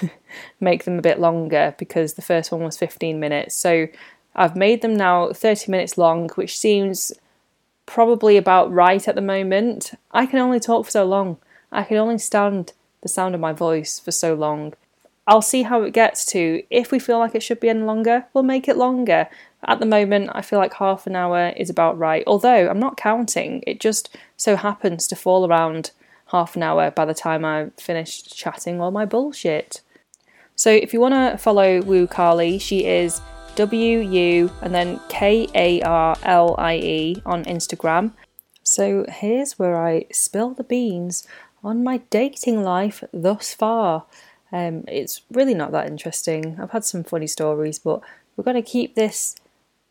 make 0.60 0.84
them 0.84 0.96
a 0.96 1.02
bit 1.02 1.18
longer 1.18 1.74
because 1.76 2.14
the 2.14 2.22
first 2.22 2.52
one 2.52 2.62
was 2.62 2.78
15 2.78 3.18
minutes. 3.18 3.56
So 3.56 3.88
I've 4.36 4.54
made 4.54 4.82
them 4.82 4.96
now 4.96 5.32
30 5.32 5.72
minutes 5.72 5.98
long, 5.98 6.28
which 6.36 6.56
seems 6.56 7.12
probably 7.84 8.36
about 8.36 8.72
right 8.72 9.08
at 9.08 9.16
the 9.16 9.20
moment. 9.20 9.92
I 10.12 10.26
can 10.26 10.38
only 10.38 10.60
talk 10.60 10.84
for 10.84 10.90
so 10.92 11.04
long. 11.04 11.38
I 11.72 11.82
can 11.82 11.96
only 11.96 12.18
stand 12.18 12.74
the 13.02 13.08
sound 13.08 13.34
of 13.34 13.40
my 13.40 13.52
voice 13.52 13.98
for 13.98 14.10
so 14.10 14.34
long. 14.34 14.74
I'll 15.26 15.42
see 15.42 15.62
how 15.62 15.82
it 15.82 15.92
gets 15.92 16.24
to. 16.26 16.62
If 16.70 16.90
we 16.90 16.98
feel 16.98 17.18
like 17.18 17.34
it 17.34 17.42
should 17.42 17.60
be 17.60 17.68
any 17.68 17.82
longer, 17.82 18.24
we'll 18.32 18.44
make 18.44 18.66
it 18.66 18.78
longer. 18.78 19.28
At 19.66 19.78
the 19.78 19.86
moment, 19.86 20.30
I 20.32 20.40
feel 20.40 20.58
like 20.58 20.74
half 20.74 21.06
an 21.06 21.16
hour 21.16 21.52
is 21.56 21.68
about 21.68 21.98
right. 21.98 22.24
Although 22.26 22.68
I'm 22.68 22.78
not 22.78 22.96
counting, 22.96 23.62
it 23.66 23.78
just 23.78 24.16
so 24.36 24.56
happens 24.56 25.06
to 25.08 25.16
fall 25.16 25.46
around 25.46 25.90
half 26.28 26.56
an 26.56 26.62
hour 26.62 26.90
by 26.90 27.04
the 27.04 27.14
time 27.14 27.44
I've 27.44 27.74
finished 27.74 28.36
chatting 28.36 28.80
all 28.80 28.90
my 28.90 29.04
bullshit. 29.04 29.82
So 30.56 30.70
if 30.70 30.92
you 30.92 31.00
want 31.00 31.14
to 31.14 31.38
follow 31.38 31.82
Wu 31.82 32.06
Carlie, 32.06 32.58
she 32.58 32.86
is 32.86 33.20
W 33.56 33.98
U 33.98 34.50
and 34.62 34.74
then 34.74 35.00
K 35.08 35.48
A 35.54 35.82
R 35.82 36.16
L 36.22 36.54
I 36.58 36.76
E 36.76 37.22
on 37.26 37.44
Instagram. 37.44 38.12
So 38.62 39.04
here's 39.08 39.58
where 39.58 39.76
I 39.76 40.04
spill 40.12 40.50
the 40.50 40.64
beans 40.64 41.26
on 41.62 41.84
my 41.84 41.98
dating 42.10 42.62
life 42.62 43.02
thus 43.12 43.54
far. 43.54 44.04
Um, 44.52 44.84
it's 44.88 45.22
really 45.30 45.54
not 45.54 45.72
that 45.72 45.86
interesting. 45.86 46.58
I've 46.60 46.70
had 46.70 46.84
some 46.84 47.04
funny 47.04 47.26
stories, 47.26 47.78
but 47.78 48.00
we're 48.36 48.44
going 48.44 48.62
to 48.62 48.70
keep 48.70 48.94
this 48.94 49.36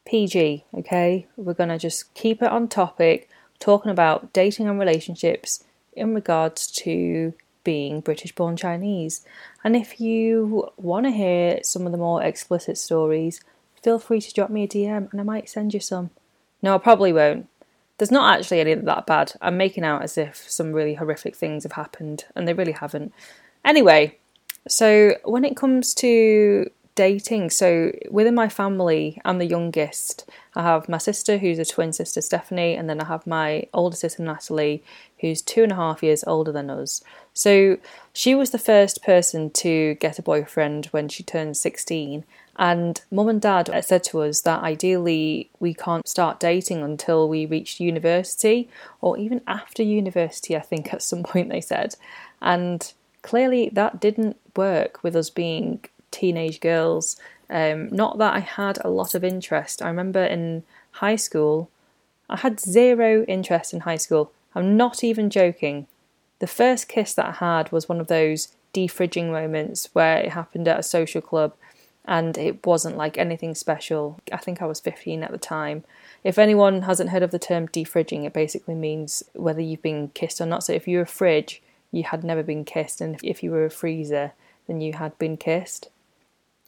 PG, 0.06 0.66
okay? 0.74 1.28
We're 1.36 1.54
going 1.54 1.70
to 1.70 1.78
just 1.78 2.14
keep 2.14 2.42
it 2.42 2.50
on 2.50 2.68
topic, 2.68 3.30
talking 3.60 3.92
about 3.92 4.34
dating 4.34 4.68
and 4.68 4.80
relationships 4.80 5.64
in 5.94 6.16
regards 6.16 6.68
to 6.68 7.34
being 7.64 8.00
British 8.00 8.34
born 8.34 8.56
Chinese. 8.56 9.26
And 9.64 9.76
if 9.76 10.00
you 10.00 10.70
want 10.78 11.06
to 11.06 11.12
hear 11.12 11.60
some 11.64 11.86
of 11.86 11.92
the 11.92 11.98
more 11.98 12.24
explicit 12.24 12.78
stories, 12.78 13.42
feel 13.84 14.00
free 14.00 14.22
to 14.22 14.34
drop 14.34 14.50
me 14.50 14.64
a 14.64 14.68
DM 14.68 15.12
and 15.12 15.20
I 15.20 15.24
might 15.24 15.50
send 15.50 15.74
you 15.74 15.82
some. 15.82 16.12
No, 16.62 16.76
I 16.76 16.78
probably 16.78 17.12
won't. 17.12 17.50
There's 17.98 18.12
not 18.12 18.38
actually 18.38 18.60
any 18.60 18.74
that 18.76 19.06
bad. 19.06 19.34
I'm 19.42 19.58
making 19.58 19.84
out 19.84 20.04
as 20.04 20.18
if 20.18 20.50
some 20.50 20.74
really 20.74 20.96
horrific 20.96 21.36
things 21.36 21.64
have 21.64 21.74
happened, 21.74 22.26
and 22.36 22.48
they 22.48 22.54
really 22.54 22.74
haven't. 22.74 23.14
Anyway, 23.66 24.18
so 24.68 25.16
when 25.24 25.44
it 25.44 25.58
comes 25.58 25.94
to 25.96 26.70
dating, 26.96 27.50
so 27.50 27.92
within 28.10 28.36
my 28.36 28.50
family, 28.50 29.22
I'm 29.24 29.38
the 29.38 29.46
youngest. 29.46 30.30
I 30.56 30.64
have 30.64 30.90
my 30.90 30.98
sister, 30.98 31.38
who's 31.38 31.60
a 31.60 31.66
twin 31.66 31.94
sister, 31.94 32.22
Stephanie, 32.22 32.76
and 32.76 32.90
then 32.90 33.00
I 33.00 33.06
have 33.06 33.26
my 33.28 33.68
older 33.74 33.96
sister, 33.96 34.24
Natalie, 34.24 34.84
who's 35.20 35.42
two 35.42 35.64
and 35.64 35.72
a 35.72 35.76
half 35.76 36.04
years 36.04 36.24
older 36.26 36.52
than 36.52 36.70
us. 36.70 37.04
So 37.34 37.78
she 38.14 38.36
was 38.36 38.50
the 38.50 38.60
first 38.60 39.04
person 39.04 39.52
to 39.52 39.96
get 39.96 40.20
a 40.20 40.24
boyfriend 40.24 40.88
when 40.88 41.08
she 41.08 41.24
turned 41.24 41.56
16. 41.56 42.26
And 42.58 43.00
mum 43.12 43.30
and 43.30 43.42
dad 43.42 43.70
said 43.86 44.04
to 44.06 44.22
us 44.22 44.42
that 44.42 44.64
ideally 44.64 45.50
we 45.60 45.74
can't 45.74 46.08
start 46.08 46.40
dating 46.40 46.82
until 46.82 47.30
we 47.30 47.46
reach 47.46 47.80
university 47.80 48.68
or 49.00 49.18
even 49.18 49.42
after 49.46 49.84
university, 49.84 50.56
I 50.56 50.62
think 50.62 50.94
at 50.94 51.04
some 51.04 51.24
point 51.24 51.50
they 51.50 51.62
said. 51.62 51.96
And 52.42 52.92
clearly 53.22 53.70
that 53.74 54.00
didn't 54.00 54.38
work 54.56 55.04
with 55.04 55.16
us 55.16 55.30
being 55.30 55.86
teenage 56.10 56.60
girls. 56.60 57.16
Um, 57.50 57.90
not 57.90 58.18
that 58.18 58.34
I 58.34 58.40
had 58.40 58.80
a 58.84 58.90
lot 58.90 59.14
of 59.14 59.24
interest. 59.24 59.82
I 59.82 59.88
remember 59.88 60.24
in 60.24 60.64
high 60.94 61.16
school, 61.16 61.70
I 62.30 62.38
had 62.38 62.60
zero 62.60 63.24
interest 63.26 63.74
in 63.74 63.82
high 63.82 63.98
school. 63.98 64.32
I'm 64.56 64.76
not 64.76 65.04
even 65.04 65.30
joking. 65.30 65.86
The 66.40 66.48
first 66.48 66.88
kiss 66.88 67.14
that 67.14 67.26
I 67.28 67.32
had 67.32 67.72
was 67.72 67.88
one 67.88 68.00
of 68.00 68.08
those 68.08 68.50
defridging 68.74 69.32
moments 69.32 69.90
where 69.94 70.18
it 70.18 70.32
happened 70.32 70.68
at 70.68 70.80
a 70.80 70.84
social 70.84 71.22
club 71.22 71.54
and 72.08 72.38
it 72.38 72.66
wasn't 72.66 72.96
like 72.96 73.18
anything 73.18 73.54
special. 73.54 74.20
I 74.32 74.38
think 74.38 74.62
I 74.62 74.66
was 74.66 74.80
15 74.80 75.24
at 75.24 75.32
the 75.32 75.38
time. 75.38 75.84
If 76.24 76.40
anyone 76.40 76.84
hasn't 76.84 77.10
heard 77.10 77.22
of 77.22 77.32
the 77.32 77.40
term 77.40 77.68
defridging, 77.68 78.26
it 78.26 78.34
basically 78.34 78.76
means 78.76 79.24
whether 79.34 79.62
you've 79.62 79.82
been 79.82 80.10
kissed 80.10 80.40
or 80.40 80.46
not. 80.46 80.64
So 80.64 80.74
if 80.74 80.88
you're 80.88 81.02
a 81.02 81.08
fridge, 81.08 81.62
you 81.92 82.04
had 82.04 82.24
never 82.24 82.44
been 82.44 82.66
kissed, 82.66 83.02
and 83.02 83.20
if 83.24 83.44
you 83.44 83.52
were 83.52 83.66
a 83.66 83.70
freezer, 83.70 84.34
then 84.68 84.82
you 84.82 84.94
had 84.94 85.18
been 85.18 85.38
kissed. 85.38 85.90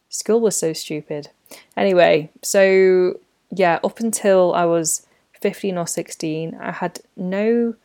School 0.10 0.39
was 0.39 0.55
so 0.55 0.74
stupid. 0.74 1.29
Anyway, 1.77 2.29
so 2.41 3.19
yeah, 3.51 3.79
up 3.84 4.00
until 4.00 4.53
I 4.53 4.65
was 4.65 5.08
15 5.39 5.77
or 5.77 5.88
16, 5.88 6.55
I 6.60 6.72
had 6.72 7.00
no 7.15 7.75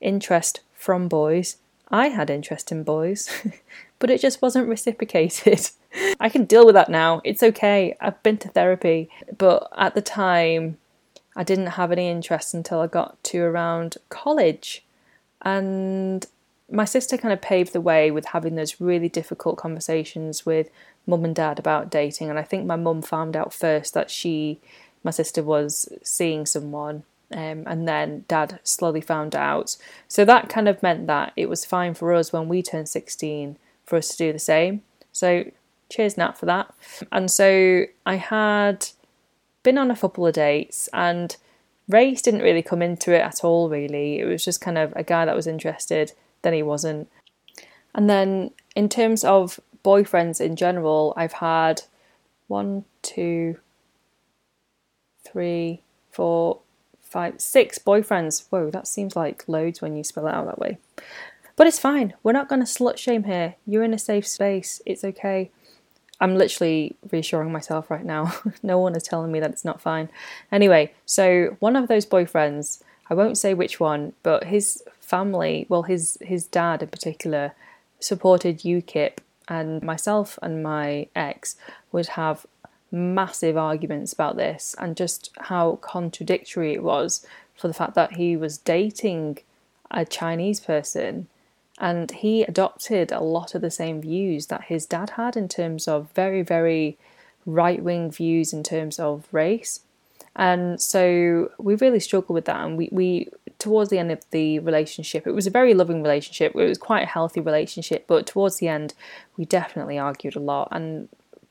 interest 0.00 0.60
from 0.74 1.08
boys. 1.08 1.56
I 1.90 2.08
had 2.08 2.30
interest 2.30 2.72
in 2.72 2.82
boys, 2.82 3.30
but 3.98 4.10
it 4.10 4.20
just 4.20 4.42
wasn't 4.42 4.68
reciprocated. 4.68 5.70
I 6.20 6.28
can 6.28 6.44
deal 6.44 6.66
with 6.66 6.74
that 6.74 6.88
now. 6.88 7.20
It's 7.24 7.42
okay. 7.42 7.96
I've 8.00 8.22
been 8.22 8.38
to 8.38 8.48
therapy. 8.48 9.08
But 9.36 9.68
at 9.76 9.94
the 9.94 10.02
time, 10.02 10.78
I 11.36 11.42
didn't 11.44 11.66
have 11.68 11.92
any 11.92 12.08
interest 12.08 12.54
until 12.54 12.80
I 12.80 12.86
got 12.86 13.22
to 13.24 13.42
around 13.42 13.96
college. 14.08 14.84
And 15.42 16.26
my 16.70 16.84
sister 16.84 17.16
kind 17.16 17.32
of 17.32 17.42
paved 17.42 17.72
the 17.72 17.80
way 17.80 18.10
with 18.10 18.26
having 18.26 18.54
those 18.54 18.80
really 18.80 19.08
difficult 19.08 19.56
conversations 19.56 20.46
with 20.46 20.70
mum 21.06 21.24
and 21.24 21.34
dad 21.34 21.58
about 21.58 21.90
dating. 21.90 22.30
And 22.30 22.38
I 22.38 22.42
think 22.42 22.66
my 22.66 22.76
mum 22.76 23.02
found 23.02 23.36
out 23.36 23.52
first 23.52 23.94
that 23.94 24.10
she, 24.10 24.60
my 25.02 25.10
sister, 25.10 25.42
was 25.42 25.88
seeing 26.02 26.46
someone. 26.46 27.04
Um, 27.32 27.64
and 27.66 27.88
then 27.88 28.24
dad 28.28 28.60
slowly 28.62 29.00
found 29.00 29.34
out. 29.34 29.76
So 30.06 30.24
that 30.24 30.48
kind 30.48 30.68
of 30.68 30.82
meant 30.82 31.06
that 31.08 31.32
it 31.36 31.48
was 31.48 31.64
fine 31.64 31.94
for 31.94 32.12
us 32.14 32.32
when 32.32 32.48
we 32.48 32.62
turned 32.62 32.88
16 32.88 33.56
for 33.84 33.96
us 33.96 34.08
to 34.10 34.16
do 34.16 34.32
the 34.32 34.38
same. 34.38 34.82
So 35.10 35.50
cheers, 35.90 36.16
Nat, 36.16 36.36
for 36.38 36.46
that. 36.46 36.72
And 37.12 37.30
so 37.30 37.84
I 38.04 38.16
had 38.16 38.88
been 39.62 39.78
on 39.78 39.90
a 39.90 39.96
couple 39.96 40.26
of 40.26 40.34
dates 40.34 40.88
and 40.92 41.36
race 41.88 42.22
didn't 42.22 42.42
really 42.42 42.62
come 42.62 42.82
into 42.82 43.14
it 43.14 43.20
at 43.20 43.44
all, 43.44 43.68
really. 43.68 44.18
It 44.18 44.26
was 44.26 44.44
just 44.44 44.60
kind 44.60 44.78
of 44.78 44.92
a 44.96 45.02
guy 45.02 45.24
that 45.24 45.36
was 45.36 45.46
interested, 45.46 46.12
then 46.42 46.52
he 46.52 46.62
wasn't. 46.62 47.08
And 47.94 48.10
then 48.10 48.50
in 48.74 48.88
terms 48.88 49.24
of 49.24 49.60
boyfriends 49.84 50.40
in 50.40 50.56
general, 50.56 51.14
I've 51.16 51.34
had 51.34 51.82
one, 52.48 52.84
two, 53.02 53.58
three, 55.24 55.82
four, 56.10 56.60
five, 57.00 57.40
six 57.40 57.78
boyfriends. 57.78 58.46
Whoa, 58.50 58.70
that 58.70 58.88
seems 58.88 59.14
like 59.14 59.48
loads 59.48 59.80
when 59.80 59.96
you 59.96 60.04
spell 60.04 60.26
it 60.26 60.34
out 60.34 60.46
that 60.46 60.58
way. 60.58 60.78
But 61.56 61.68
it's 61.68 61.78
fine. 61.78 62.14
We're 62.22 62.32
not 62.32 62.48
going 62.48 62.60
to 62.60 62.66
slut 62.66 62.96
shame 62.96 63.24
here. 63.24 63.54
You're 63.66 63.84
in 63.84 63.94
a 63.94 63.98
safe 63.98 64.26
space. 64.26 64.82
It's 64.84 65.04
okay. 65.04 65.52
I'm 66.20 66.36
literally 66.36 66.96
reassuring 67.10 67.52
myself 67.52 67.90
right 67.90 68.04
now. 68.04 68.34
no 68.62 68.78
one 68.78 68.94
is 68.94 69.02
telling 69.02 69.32
me 69.32 69.40
that 69.40 69.50
it's 69.50 69.64
not 69.64 69.80
fine. 69.80 70.08
Anyway, 70.52 70.92
so 71.06 71.56
one 71.58 71.76
of 71.76 71.88
those 71.88 72.06
boyfriends, 72.06 72.82
I 73.10 73.14
won't 73.14 73.38
say 73.38 73.54
which 73.54 73.80
one, 73.80 74.12
but 74.22 74.44
his 74.44 74.82
family, 75.00 75.66
well, 75.68 75.82
his 75.82 76.18
his 76.20 76.46
dad 76.46 76.82
in 76.82 76.88
particular, 76.88 77.52
supported 78.00 78.60
UKIP, 78.60 79.18
and 79.48 79.82
myself 79.82 80.38
and 80.42 80.62
my 80.62 81.08
ex 81.14 81.56
would 81.92 82.08
have 82.08 82.46
massive 82.90 83.56
arguments 83.56 84.12
about 84.12 84.36
this 84.36 84.74
and 84.78 84.96
just 84.96 85.30
how 85.38 85.76
contradictory 85.82 86.72
it 86.72 86.82
was 86.82 87.26
for 87.56 87.68
the 87.68 87.74
fact 87.74 87.94
that 87.94 88.12
he 88.12 88.36
was 88.36 88.56
dating 88.58 89.38
a 89.90 90.04
Chinese 90.04 90.60
person 90.60 91.26
and 91.78 92.10
he 92.10 92.42
adopted 92.42 93.10
a 93.10 93.20
lot 93.20 93.54
of 93.54 93.60
the 93.60 93.70
same 93.70 94.00
views 94.00 94.46
that 94.46 94.64
his 94.64 94.86
dad 94.86 95.10
had 95.10 95.36
in 95.36 95.48
terms 95.48 95.88
of 95.88 96.10
very, 96.14 96.42
very 96.42 96.98
right 97.46 97.82
wing 97.82 98.10
views 98.10 98.52
in 98.52 98.62
terms 98.62 98.98
of 98.98 99.26
race. 99.32 99.80
And 100.36 100.80
so 100.80 101.50
we 101.58 101.74
really 101.76 102.00
struggled 102.00 102.34
with 102.34 102.44
that. 102.46 102.60
And 102.60 102.76
we, 102.76 102.88
we, 102.90 103.28
towards 103.58 103.90
the 103.90 103.98
end 103.98 104.10
of 104.10 104.20
the 104.30 104.58
relationship, 104.60 105.26
it 105.26 105.32
was 105.32 105.46
a 105.46 105.50
very 105.50 105.74
loving 105.74 106.02
relationship. 106.02 106.52
It 106.54 106.64
was 106.64 106.78
quite 106.78 107.04
a 107.04 107.06
healthy 107.06 107.40
relationship. 107.40 108.06
But 108.06 108.26
towards 108.26 108.56
the 108.56 108.68
end, 108.68 108.94
we 109.36 109.44
definitely 109.44 109.98
argued 109.98 110.36
a 110.36 110.40
lot. 110.40 110.68
And 110.72 111.08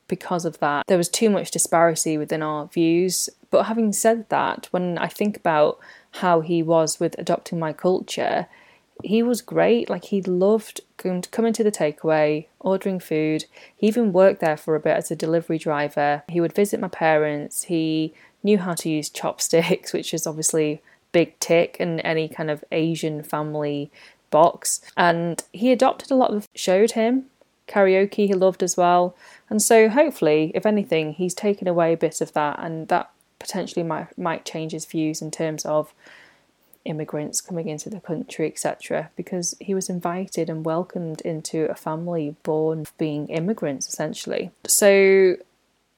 because 0.08 0.44
of 0.44 0.58
that, 0.58 0.86
there 0.86 0.98
was 0.98 1.08
too 1.08 1.30
much 1.30 1.50
disparity 1.50 2.18
within 2.18 2.42
our 2.42 2.66
views. 2.66 3.30
But 3.50 3.64
having 3.64 3.92
said 3.92 4.28
that, 4.28 4.68
when 4.70 4.98
I 4.98 5.08
think 5.08 5.36
about 5.36 5.78
how 6.12 6.40
he 6.40 6.62
was 6.62 7.00
with 7.00 7.18
adopting 7.18 7.58
my 7.58 7.72
culture, 7.72 8.46
he 9.04 9.22
was 9.22 9.42
great. 9.42 9.90
Like 9.90 10.06
he 10.06 10.22
loved 10.22 10.80
coming 10.96 11.52
to 11.52 11.64
the 11.64 11.72
takeaway, 11.72 12.46
ordering 12.60 12.98
food. 12.98 13.44
He 13.76 13.86
even 13.86 14.12
worked 14.12 14.40
there 14.40 14.56
for 14.56 14.74
a 14.74 14.80
bit 14.80 14.96
as 14.96 15.10
a 15.10 15.16
delivery 15.16 15.58
driver. 15.58 16.22
He 16.28 16.40
would 16.40 16.54
visit 16.54 16.80
my 16.80 16.88
parents. 16.88 17.64
He 17.64 18.14
knew 18.42 18.58
how 18.58 18.74
to 18.74 18.88
use 18.88 19.08
chopsticks, 19.08 19.92
which 19.94 20.14
is 20.14 20.26
obviously 20.26 20.82
big 21.12 21.38
tick 21.38 21.76
in 21.78 22.00
any 22.00 22.28
kind 22.28 22.50
of 22.50 22.64
Asian 22.72 23.22
family 23.22 23.90
box. 24.30 24.80
And 24.96 25.42
he 25.52 25.70
adopted 25.70 26.10
a 26.10 26.16
lot 26.16 26.32
of 26.32 26.48
showed 26.54 26.92
him 26.92 27.26
karaoke 27.66 28.26
he 28.26 28.34
loved 28.34 28.62
as 28.62 28.76
well. 28.76 29.16
And 29.48 29.62
so 29.62 29.88
hopefully, 29.88 30.52
if 30.54 30.66
anything, 30.66 31.12
he's 31.12 31.34
taken 31.34 31.68
away 31.68 31.92
a 31.92 31.96
bit 31.96 32.20
of 32.20 32.32
that 32.34 32.58
and 32.58 32.88
that 32.88 33.10
potentially 33.38 33.82
might 33.82 34.16
might 34.16 34.44
change 34.44 34.72
his 34.72 34.86
views 34.86 35.20
in 35.20 35.30
terms 35.30 35.64
of 35.64 35.92
immigrants 36.84 37.40
coming 37.40 37.68
into 37.68 37.88
the 37.88 38.00
country, 38.00 38.46
etc., 38.46 39.10
because 39.16 39.54
he 39.60 39.74
was 39.74 39.88
invited 39.88 40.50
and 40.50 40.64
welcomed 40.64 41.20
into 41.22 41.70
a 41.70 41.74
family 41.74 42.36
born 42.42 42.86
being 42.98 43.28
immigrants, 43.28 43.88
essentially. 43.88 44.50
So, 44.66 45.36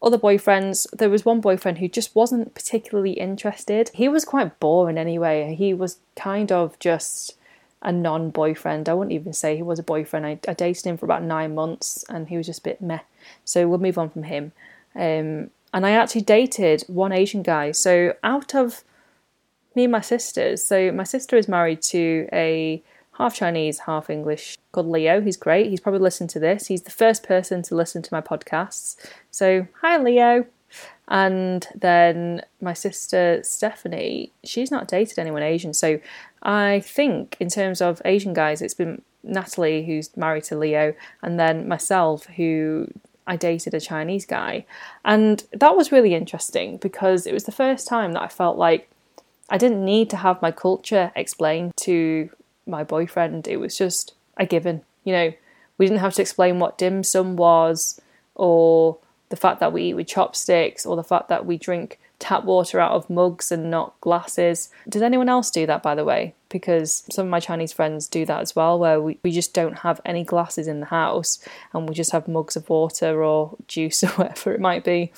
other 0.02 0.18
boyfriends, 0.18 0.86
there 0.96 1.10
was 1.10 1.24
one 1.24 1.40
boyfriend 1.40 1.78
who 1.78 1.88
just 1.88 2.14
wasn't 2.14 2.54
particularly 2.54 3.12
interested. 3.12 3.90
He 3.94 4.08
was 4.08 4.24
quite 4.24 4.60
boring 4.60 4.98
anyway. 4.98 5.54
He 5.54 5.72
was 5.74 5.98
kind 6.14 6.52
of 6.52 6.78
just 6.78 7.36
a 7.82 7.92
non 7.92 8.30
boyfriend. 8.30 8.88
I 8.88 8.94
wouldn't 8.94 9.14
even 9.14 9.32
say 9.32 9.56
he 9.56 9.62
was 9.62 9.78
a 9.78 9.84
boyfriend. 9.84 10.26
I, 10.26 10.38
I, 10.48 10.54
dated 10.54 10.84
him 10.84 10.96
for 10.96 11.06
about 11.06 11.22
nine 11.22 11.54
months 11.54 12.04
and 12.08 12.28
he 12.28 12.36
was 12.36 12.46
just 12.46 12.60
a 12.60 12.64
bit 12.64 12.80
meh. 12.80 13.00
So 13.44 13.68
we'll 13.68 13.78
move 13.78 13.98
on 13.98 14.10
from 14.10 14.24
him. 14.24 14.52
Um, 14.94 15.50
and 15.72 15.84
I 15.86 15.90
actually 15.90 16.22
dated 16.22 16.84
one 16.88 17.12
Asian 17.12 17.42
guy. 17.42 17.72
So 17.72 18.14
out 18.22 18.54
of 18.54 18.82
me 19.76 19.84
and 19.84 19.92
my 19.92 20.00
sisters, 20.00 20.64
so 20.64 20.90
my 20.90 21.04
sister 21.04 21.36
is 21.36 21.46
married 21.46 21.82
to 21.82 22.28
a 22.32 22.82
half 23.12 23.34
Chinese, 23.34 23.80
half 23.80 24.10
English 24.10 24.58
called 24.72 24.86
Leo. 24.86 25.20
He's 25.20 25.36
great. 25.36 25.68
He's 25.68 25.80
probably 25.80 26.00
listened 26.00 26.30
to 26.30 26.40
this. 26.40 26.66
He's 26.66 26.82
the 26.82 26.90
first 26.90 27.22
person 27.22 27.62
to 27.62 27.74
listen 27.74 28.02
to 28.02 28.12
my 28.12 28.20
podcasts. 28.20 28.96
So, 29.30 29.66
hi, 29.80 29.96
Leo. 29.98 30.46
And 31.08 31.66
then 31.74 32.42
my 32.60 32.72
sister 32.72 33.40
Stephanie, 33.42 34.32
she's 34.42 34.70
not 34.70 34.88
dated 34.88 35.18
anyone 35.18 35.42
Asian. 35.42 35.72
So 35.72 36.00
I 36.42 36.80
think 36.80 37.36
in 37.38 37.48
terms 37.48 37.80
of 37.80 38.02
Asian 38.04 38.34
guys, 38.34 38.60
it's 38.60 38.74
been 38.74 39.02
Natalie 39.22 39.84
who's 39.86 40.16
married 40.16 40.44
to 40.44 40.58
Leo, 40.58 40.94
and 41.22 41.38
then 41.38 41.68
myself 41.68 42.26
who 42.26 42.88
I 43.26 43.36
dated 43.36 43.74
a 43.74 43.80
Chinese 43.80 44.24
guy. 44.24 44.66
And 45.04 45.44
that 45.52 45.76
was 45.76 45.92
really 45.92 46.14
interesting 46.14 46.76
because 46.76 47.26
it 47.26 47.32
was 47.32 47.44
the 47.44 47.52
first 47.52 47.86
time 47.86 48.12
that 48.12 48.22
I 48.22 48.28
felt 48.28 48.56
like 48.56 48.88
I 49.48 49.58
didn't 49.58 49.84
need 49.84 50.10
to 50.10 50.16
have 50.16 50.42
my 50.42 50.50
culture 50.50 51.12
explained 51.14 51.76
to 51.78 52.30
my 52.66 52.82
boyfriend. 52.84 53.46
It 53.46 53.58
was 53.58 53.78
just 53.78 54.14
a 54.36 54.46
given. 54.46 54.82
You 55.04 55.12
know, 55.12 55.32
we 55.78 55.86
didn't 55.86 56.00
have 56.00 56.14
to 56.14 56.22
explain 56.22 56.58
what 56.58 56.78
dim 56.78 57.04
sum 57.04 57.36
was 57.36 58.00
or 58.34 58.98
the 59.28 59.36
fact 59.36 59.60
that 59.60 59.72
we 59.72 59.84
eat 59.84 59.94
with 59.94 60.06
chopsticks 60.06 60.86
or 60.86 60.96
the 60.96 61.04
fact 61.04 61.28
that 61.28 61.46
we 61.46 61.56
drink 61.56 61.98
tap 62.18 62.44
water 62.44 62.80
out 62.80 62.92
of 62.92 63.10
mugs 63.10 63.52
and 63.52 63.70
not 63.70 64.00
glasses. 64.00 64.70
Does 64.88 65.02
anyone 65.02 65.28
else 65.28 65.50
do 65.50 65.66
that, 65.66 65.82
by 65.82 65.94
the 65.94 66.04
way? 66.04 66.34
Because 66.48 67.04
some 67.10 67.26
of 67.26 67.30
my 67.30 67.40
Chinese 67.40 67.72
friends 67.72 68.08
do 68.08 68.24
that 68.24 68.40
as 68.40 68.56
well, 68.56 68.78
where 68.78 69.00
we, 69.00 69.18
we 69.22 69.32
just 69.32 69.52
don't 69.52 69.78
have 69.78 70.00
any 70.04 70.24
glasses 70.24 70.66
in 70.66 70.80
the 70.80 70.86
house 70.86 71.38
and 71.72 71.88
we 71.88 71.94
just 71.94 72.12
have 72.12 72.26
mugs 72.26 72.56
of 72.56 72.68
water 72.70 73.22
or 73.22 73.56
juice 73.68 74.02
or 74.04 74.08
whatever 74.08 74.54
it 74.54 74.60
might 74.60 74.84
be. 74.84 75.12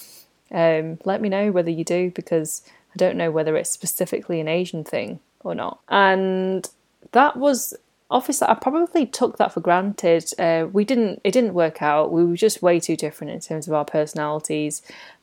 Um, 0.50 0.98
let 1.04 1.20
me 1.20 1.28
know 1.28 1.52
whether 1.52 1.70
you 1.70 1.84
do, 1.84 2.10
because 2.10 2.62
don't 2.98 3.16
know 3.16 3.30
whether 3.30 3.56
it's 3.56 3.70
specifically 3.70 4.40
an 4.40 4.48
Asian 4.48 4.84
thing 4.84 5.20
or 5.40 5.54
not. 5.54 5.80
And 5.88 6.68
that 7.12 7.36
was 7.36 7.74
obviously 8.10 8.48
I 8.48 8.54
probably 8.54 9.06
took 9.06 9.38
that 9.38 9.52
for 9.52 9.60
granted. 9.60 10.24
Uh, 10.38 10.66
we 10.72 10.84
didn't 10.84 11.20
it 11.24 11.32
didn't 11.32 11.54
work 11.54 11.82
out. 11.82 12.12
We 12.12 12.24
were 12.24 12.36
just 12.36 12.62
way 12.62 12.80
too 12.80 12.96
different 12.96 13.32
in 13.32 13.40
terms 13.40 13.68
of 13.68 13.74
our 13.74 13.84
personalities. 13.84 14.82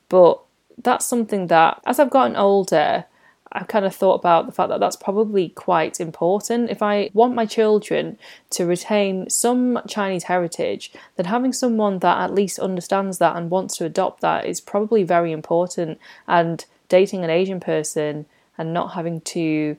But 0.10 0.39
that's 0.82 1.05
something 1.05 1.48
that 1.48 1.82
as 1.86 2.00
I've 2.00 2.10
gotten 2.10 2.36
older, 2.36 3.05
I've 3.51 3.67
kind 3.70 3.86
of 3.86 3.96
thought 3.96 4.15
about 4.15 4.46
the 4.46 4.51
fact 4.51 4.70
that 4.70 4.82
that's 4.82 4.98
probably 4.98 5.50
quite 5.50 6.01
important. 6.01 6.70
If 6.70 6.82
I 6.82 7.10
want 7.13 7.36
my 7.36 7.46
children 7.46 8.17
to 8.51 8.65
retain 8.65 9.29
some 9.29 9.79
Chinese 9.88 10.25
heritage, 10.25 10.91
then 11.15 11.27
having 11.27 11.53
someone 11.53 12.00
that 12.00 12.22
at 12.22 12.34
least 12.34 12.60
understands 12.60 13.17
that 13.20 13.36
and 13.38 13.50
wants 13.50 13.77
to 13.77 13.86
adopt 13.86 14.20
that 14.22 14.46
is 14.46 14.60
probably 14.60 15.03
very 15.03 15.32
important. 15.32 16.00
And 16.27 16.65
dating 16.89 17.24
an 17.24 17.30
Asian 17.30 17.60
person 17.60 18.25
and 18.58 18.74
not 18.74 18.94
having 18.94 19.22
to 19.22 19.77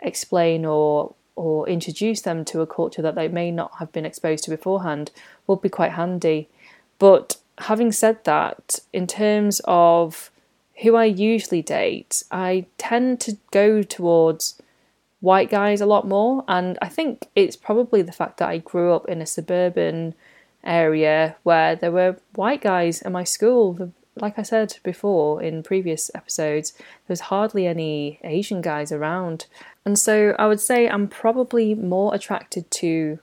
explain 0.00 0.64
or 0.64 1.14
or 1.38 1.68
introduce 1.68 2.22
them 2.22 2.44
to 2.44 2.60
a 2.60 2.66
culture 2.66 3.00
that 3.00 3.14
they 3.14 3.28
may 3.28 3.50
not 3.50 3.70
have 3.78 3.92
been 3.92 4.04
exposed 4.04 4.42
to 4.42 4.50
beforehand 4.50 5.12
would 5.46 5.62
be 5.62 5.68
quite 5.68 5.92
handy. 5.92 6.48
But 6.98 7.36
having 7.58 7.92
said 7.92 8.24
that, 8.24 8.80
in 8.92 9.06
terms 9.06 9.60
of 9.64 10.32
who 10.82 10.96
I 10.96 11.04
usually 11.04 11.62
date, 11.62 12.24
I 12.32 12.66
tend 12.76 13.20
to 13.20 13.38
go 13.52 13.82
towards 13.82 14.60
white 15.20 15.50
guys 15.50 15.80
a 15.80 15.86
lot 15.86 16.06
more. 16.06 16.44
And 16.48 16.76
I 16.82 16.88
think 16.88 17.28
it's 17.34 17.56
probably 17.56 18.02
the 18.02 18.12
fact 18.12 18.38
that 18.38 18.48
I 18.48 18.58
grew 18.58 18.92
up 18.92 19.08
in 19.08 19.22
a 19.22 19.26
suburban 19.26 20.14
area 20.64 21.36
where 21.42 21.76
there 21.76 21.92
were 21.92 22.16
white 22.34 22.60
guys 22.60 23.02
in 23.02 23.12
my 23.12 23.24
school. 23.24 23.92
Like 24.20 24.38
I 24.38 24.42
said 24.42 24.78
before 24.82 25.42
in 25.42 25.62
previous 25.62 26.10
episodes, 26.14 26.74
there's 27.06 27.20
hardly 27.20 27.66
any 27.66 28.20
Asian 28.24 28.60
guys 28.60 28.92
around. 28.92 29.46
And 29.84 29.98
so 29.98 30.34
I 30.38 30.46
would 30.46 30.60
say 30.60 30.88
I'm 30.88 31.08
probably 31.08 31.74
more 31.74 32.14
attracted 32.14 32.70
to 32.72 33.18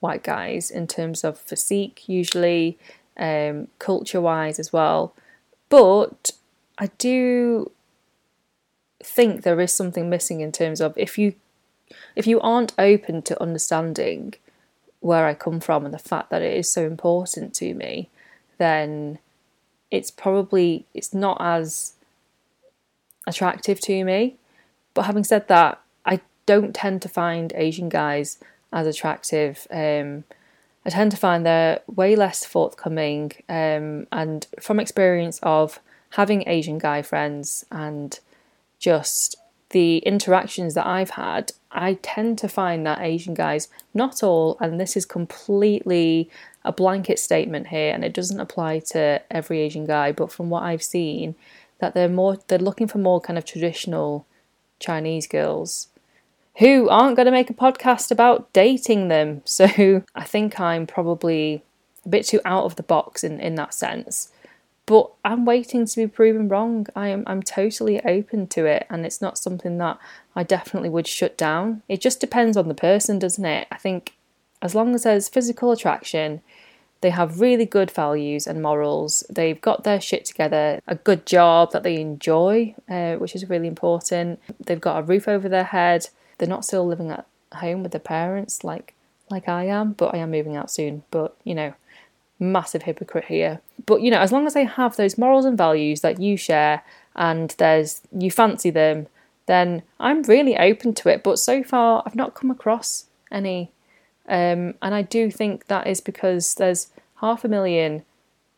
white 0.00 0.22
guys 0.22 0.70
in 0.70 0.86
terms 0.86 1.24
of 1.24 1.38
physique, 1.38 2.08
usually, 2.08 2.78
um, 3.16 3.68
culture 3.78 4.20
wise 4.20 4.58
as 4.58 4.72
well. 4.72 5.14
But 5.68 6.32
I 6.78 6.86
do 6.98 7.70
think 9.02 9.42
there 9.42 9.60
is 9.60 9.72
something 9.72 10.10
missing 10.10 10.40
in 10.40 10.52
terms 10.52 10.80
of 10.80 10.96
if 10.96 11.16
you 11.18 11.34
if 12.14 12.26
you 12.26 12.40
aren't 12.40 12.72
open 12.78 13.22
to 13.22 13.42
understanding 13.42 14.34
where 15.00 15.26
I 15.26 15.34
come 15.34 15.60
from 15.60 15.84
and 15.84 15.92
the 15.92 15.98
fact 15.98 16.30
that 16.30 16.42
it 16.42 16.56
is 16.56 16.70
so 16.70 16.86
important 16.86 17.54
to 17.54 17.74
me, 17.74 18.08
then 18.58 19.18
it's 19.90 20.10
probably 20.10 20.86
it's 20.94 21.12
not 21.14 21.38
as 21.40 21.94
attractive 23.26 23.80
to 23.80 24.04
me. 24.04 24.36
But 24.94 25.02
having 25.02 25.24
said 25.24 25.48
that, 25.48 25.80
I 26.04 26.20
don't 26.46 26.74
tend 26.74 27.02
to 27.02 27.08
find 27.08 27.52
Asian 27.54 27.88
guys 27.88 28.38
as 28.72 28.86
attractive. 28.86 29.66
Um, 29.70 30.24
I 30.84 30.90
tend 30.90 31.10
to 31.10 31.16
find 31.16 31.44
they're 31.44 31.80
way 31.86 32.16
less 32.16 32.44
forthcoming. 32.44 33.32
Um, 33.48 34.06
and 34.10 34.46
from 34.60 34.80
experience 34.80 35.38
of 35.42 35.80
having 36.10 36.48
Asian 36.48 36.78
guy 36.78 37.02
friends 37.02 37.64
and 37.70 38.18
just 38.78 39.36
the 39.70 39.98
interactions 39.98 40.74
that 40.74 40.86
I've 40.86 41.10
had, 41.10 41.52
I 41.72 41.94
tend 41.94 42.38
to 42.38 42.48
find 42.48 42.84
that 42.86 43.00
Asian 43.00 43.34
guys, 43.34 43.68
not 43.94 44.22
all, 44.22 44.56
and 44.60 44.80
this 44.80 44.96
is 44.96 45.06
completely 45.06 46.30
a 46.64 46.72
blanket 46.72 47.18
statement 47.18 47.68
here, 47.68 47.92
and 47.94 48.04
it 48.04 48.12
doesn't 48.12 48.40
apply 48.40 48.80
to 48.90 49.22
every 49.30 49.60
Asian 49.60 49.86
guy, 49.86 50.12
but 50.12 50.32
from 50.32 50.50
what 50.50 50.62
I've 50.62 50.82
seen, 50.82 51.34
that 51.78 51.94
they're 51.94 52.08
more 52.08 52.38
they're 52.48 52.58
looking 52.58 52.88
for 52.88 52.98
more 52.98 53.20
kind 53.20 53.38
of 53.38 53.44
traditional 53.44 54.26
Chinese 54.78 55.26
girls 55.26 55.88
who 56.58 56.88
aren't 56.88 57.16
going 57.16 57.26
to 57.26 57.32
make 57.32 57.50
a 57.50 57.54
podcast 57.54 58.10
about 58.10 58.52
dating 58.52 59.08
them. 59.08 59.42
So 59.46 60.04
I 60.14 60.24
think 60.24 60.60
I'm 60.60 60.86
probably 60.86 61.62
a 62.04 62.08
bit 62.08 62.26
too 62.26 62.40
out 62.44 62.64
of 62.64 62.76
the 62.76 62.82
box 62.82 63.24
in, 63.24 63.40
in 63.40 63.54
that 63.56 63.74
sense. 63.74 64.30
But 64.90 65.12
I'm 65.24 65.44
waiting 65.44 65.86
to 65.86 65.96
be 65.96 66.08
proven 66.08 66.48
wrong. 66.48 66.88
I 66.96 67.08
am 67.08 67.22
I'm 67.28 67.44
totally 67.44 68.04
open 68.04 68.48
to 68.48 68.66
it 68.66 68.86
and 68.90 69.06
it's 69.06 69.22
not 69.22 69.38
something 69.38 69.78
that 69.78 69.98
I 70.34 70.42
definitely 70.42 70.90
would 70.90 71.06
shut 71.06 71.38
down. 71.38 71.82
It 71.88 72.00
just 72.00 72.20
depends 72.20 72.56
on 72.56 72.66
the 72.66 72.74
person, 72.74 73.20
doesn't 73.20 73.44
it? 73.44 73.68
I 73.70 73.76
think 73.76 74.14
as 74.60 74.74
long 74.74 74.94
as 74.96 75.04
there's 75.04 75.28
physical 75.28 75.70
attraction, 75.70 76.40
they 77.02 77.10
have 77.10 77.40
really 77.40 77.66
good 77.66 77.90
values 77.90 78.48
and 78.48 78.60
morals. 78.60 79.22
They've 79.30 79.60
got 79.60 79.84
their 79.84 80.00
shit 80.00 80.24
together, 80.24 80.80
a 80.88 80.96
good 80.96 81.24
job 81.24 81.70
that 81.70 81.84
they 81.84 82.00
enjoy, 82.00 82.74
uh, 82.88 83.14
which 83.14 83.36
is 83.36 83.48
really 83.48 83.68
important. 83.68 84.40
They've 84.58 84.80
got 84.80 84.98
a 84.98 85.02
roof 85.02 85.28
over 85.28 85.48
their 85.48 85.64
head 85.64 86.08
they're 86.40 86.48
not 86.48 86.64
still 86.64 86.86
living 86.86 87.10
at 87.10 87.26
home 87.52 87.82
with 87.82 87.92
their 87.92 88.00
parents 88.00 88.64
like 88.64 88.94
like 89.30 89.48
I 89.48 89.64
am, 89.64 89.92
but 89.92 90.12
I 90.12 90.18
am 90.18 90.32
moving 90.32 90.56
out 90.56 90.72
soon. 90.72 91.04
But 91.12 91.36
you 91.44 91.54
know, 91.54 91.74
massive 92.40 92.82
hypocrite 92.82 93.26
here. 93.26 93.60
But 93.86 94.00
you 94.02 94.10
know, 94.10 94.20
as 94.20 94.32
long 94.32 94.46
as 94.46 94.54
they 94.54 94.64
have 94.64 94.96
those 94.96 95.18
morals 95.18 95.44
and 95.44 95.56
values 95.56 96.00
that 96.00 96.20
you 96.20 96.36
share 96.36 96.82
and 97.14 97.50
there's 97.58 98.02
you 98.10 98.30
fancy 98.30 98.70
them, 98.70 99.06
then 99.46 99.82
I'm 99.98 100.22
really 100.22 100.56
open 100.56 100.94
to 100.94 101.08
it. 101.08 101.22
But 101.22 101.38
so 101.38 101.62
far 101.62 102.02
I've 102.06 102.16
not 102.16 102.34
come 102.34 102.50
across 102.50 103.06
any 103.30 103.70
um, 104.30 104.74
and 104.80 104.94
I 104.94 105.02
do 105.02 105.28
think 105.28 105.66
that 105.66 105.88
is 105.88 106.00
because 106.00 106.54
there's 106.54 106.88
half 107.16 107.44
a 107.44 107.48
million 107.48 108.04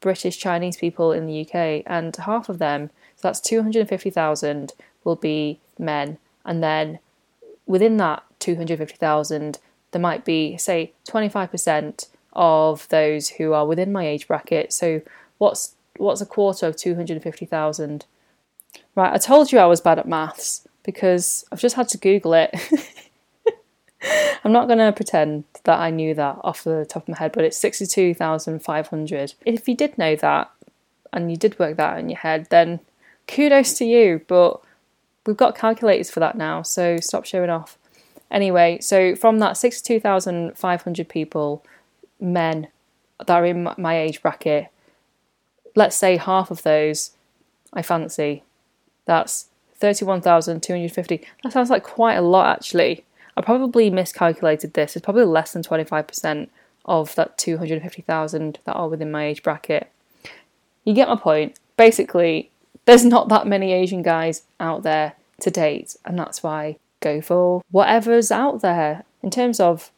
British 0.00 0.38
Chinese 0.38 0.76
people 0.76 1.12
in 1.12 1.26
the 1.26 1.40
UK, 1.40 1.82
and 1.86 2.14
half 2.14 2.50
of 2.50 2.58
them, 2.58 2.90
so 3.16 3.28
that's 3.28 3.40
250,000, 3.40 4.72
will 5.02 5.16
be 5.16 5.60
men, 5.78 6.18
and 6.44 6.62
then 6.62 6.98
within 7.66 7.96
that 7.96 8.22
250,000, 8.40 9.58
there 9.92 10.00
might 10.00 10.24
be, 10.26 10.56
say, 10.58 10.92
25% 11.08 12.08
of 12.32 12.88
those 12.88 13.28
who 13.28 13.52
are 13.52 13.66
within 13.66 13.92
my 13.92 14.06
age 14.06 14.26
bracket. 14.28 14.72
So 14.72 15.02
what's 15.38 15.74
what's 15.96 16.20
a 16.20 16.26
quarter 16.26 16.66
of 16.66 16.76
250,000? 16.76 18.06
Right, 18.94 19.12
I 19.12 19.18
told 19.18 19.52
you 19.52 19.58
I 19.58 19.66
was 19.66 19.80
bad 19.80 19.98
at 19.98 20.08
maths 20.08 20.66
because 20.82 21.44
I've 21.52 21.60
just 21.60 21.76
had 21.76 21.88
to 21.88 21.98
Google 21.98 22.34
it. 22.34 22.54
I'm 24.44 24.52
not 24.52 24.66
going 24.66 24.78
to 24.78 24.92
pretend 24.92 25.44
that 25.64 25.78
I 25.78 25.90
knew 25.90 26.14
that 26.14 26.38
off 26.42 26.64
the 26.64 26.84
top 26.84 27.04
of 27.04 27.08
my 27.10 27.18
head, 27.18 27.32
but 27.32 27.44
it's 27.44 27.56
62,500. 27.58 29.34
If 29.46 29.68
you 29.68 29.76
did 29.76 29.96
know 29.96 30.16
that 30.16 30.50
and 31.12 31.30
you 31.30 31.36
did 31.36 31.58
work 31.58 31.76
that 31.76 31.92
out 31.92 31.98
in 31.98 32.08
your 32.08 32.18
head, 32.18 32.48
then 32.50 32.80
kudos 33.28 33.74
to 33.74 33.84
you. 33.84 34.22
But 34.26 34.60
we've 35.26 35.36
got 35.36 35.54
calculators 35.54 36.10
for 36.10 36.20
that 36.20 36.36
now, 36.36 36.62
so 36.62 36.98
stop 36.98 37.24
showing 37.24 37.50
off. 37.50 37.78
Anyway, 38.30 38.78
so 38.80 39.14
from 39.14 39.38
that 39.38 39.56
62,500 39.56 41.08
people, 41.08 41.64
men 42.22 42.68
that 43.18 43.30
are 43.30 43.44
in 43.44 43.68
my 43.76 43.98
age 43.98 44.22
bracket, 44.22 44.68
let's 45.74 45.96
say 45.96 46.16
half 46.16 46.50
of 46.50 46.62
those 46.62 47.12
I 47.72 47.82
fancy. 47.82 48.42
That's 49.04 49.46
31,250. 49.76 51.26
That 51.42 51.52
sounds 51.52 51.70
like 51.70 51.82
quite 51.82 52.14
a 52.14 52.22
lot 52.22 52.56
actually. 52.56 53.04
I 53.36 53.40
probably 53.40 53.90
miscalculated 53.90 54.74
this. 54.74 54.94
It's 54.94 55.04
probably 55.04 55.24
less 55.24 55.52
than 55.52 55.62
25% 55.62 56.48
of 56.84 57.14
that 57.14 57.38
250,000 57.38 58.58
that 58.64 58.74
are 58.74 58.88
within 58.88 59.10
my 59.10 59.26
age 59.26 59.42
bracket. 59.42 59.90
You 60.84 60.94
get 60.94 61.08
my 61.08 61.16
point. 61.16 61.58
Basically, 61.76 62.50
there's 62.84 63.04
not 63.04 63.28
that 63.28 63.46
many 63.46 63.72
Asian 63.72 64.02
guys 64.02 64.42
out 64.60 64.82
there 64.82 65.14
to 65.40 65.50
date, 65.50 65.96
and 66.04 66.18
that's 66.18 66.42
why 66.42 66.76
go 67.00 67.20
for 67.20 67.62
whatever's 67.70 68.30
out 68.30 68.60
there. 68.60 69.04
In 69.22 69.30
terms 69.30 69.60
of 69.60 69.90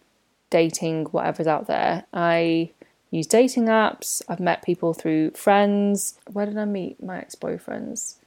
dating, 0.54 1.06
whatever's 1.06 1.48
out 1.48 1.66
there, 1.66 2.04
I 2.12 2.70
use 3.10 3.26
dating 3.26 3.64
apps. 3.64 4.22
I've 4.28 4.38
met 4.38 4.62
people 4.62 4.94
through 4.94 5.32
friends. 5.32 6.16
Where 6.32 6.46
did 6.46 6.56
I 6.56 6.64
meet 6.64 7.02
my 7.02 7.18
ex 7.18 7.34
boyfriends? 7.34 8.18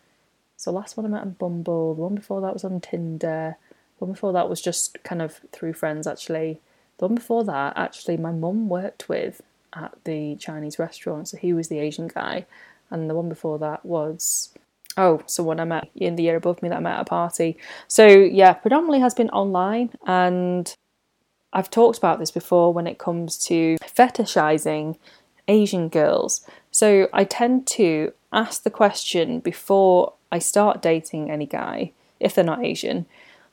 So, 0.57 0.73
last 0.73 0.97
one 0.97 1.05
I 1.05 1.09
met 1.09 1.21
on 1.21 1.37
Bumble. 1.39 1.95
The 1.95 2.01
one 2.01 2.15
before 2.15 2.41
that 2.41 2.51
was 2.51 2.65
on 2.65 2.81
Tinder. 2.81 3.55
The 3.97 4.05
one 4.05 4.11
before 4.11 4.33
that 4.33 4.49
was 4.49 4.61
just 4.61 5.01
kind 5.03 5.21
of 5.21 5.39
through 5.53 5.71
friends, 5.71 6.05
actually. 6.05 6.59
The 6.97 7.05
one 7.05 7.15
before 7.15 7.45
that, 7.45 7.77
actually, 7.77 8.17
my 8.17 8.33
mum 8.33 8.67
worked 8.67 9.07
with 9.07 9.41
at 9.71 9.95
the 10.03 10.35
Chinese 10.35 10.77
restaurant, 10.77 11.29
so 11.29 11.37
he 11.37 11.53
was 11.53 11.69
the 11.69 11.79
Asian 11.79 12.09
guy. 12.09 12.45
And 12.89 13.09
the 13.09 13.15
one 13.15 13.29
before 13.29 13.57
that 13.59 13.85
was 13.85 14.53
oh, 14.97 15.21
someone 15.27 15.61
I 15.61 15.65
met 15.65 15.89
in 15.95 16.17
the 16.17 16.23
year 16.23 16.35
above 16.35 16.61
me 16.61 16.67
that 16.67 16.77
I 16.77 16.81
met 16.81 16.95
at 16.95 17.01
a 17.01 17.05
party. 17.05 17.57
So 17.87 18.05
yeah, 18.05 18.51
predominantly 18.51 18.99
has 18.99 19.13
been 19.13 19.29
online, 19.29 19.91
and 20.05 20.75
I've 21.53 21.69
talked 21.69 21.97
about 21.97 22.19
this 22.19 22.31
before 22.31 22.73
when 22.73 22.87
it 22.87 22.97
comes 22.97 23.37
to 23.45 23.77
fetishizing 23.81 24.97
Asian 25.47 25.89
girls. 25.89 26.45
So 26.71 27.07
I 27.13 27.23
tend 27.23 27.67
to 27.67 28.13
ask 28.31 28.63
the 28.63 28.69
question 28.69 29.39
before 29.39 30.13
I 30.31 30.39
start 30.39 30.81
dating 30.81 31.31
any 31.31 31.45
guy, 31.45 31.91
if 32.19 32.35
they're 32.35 32.43
not 32.43 32.63
Asian, 32.63 33.05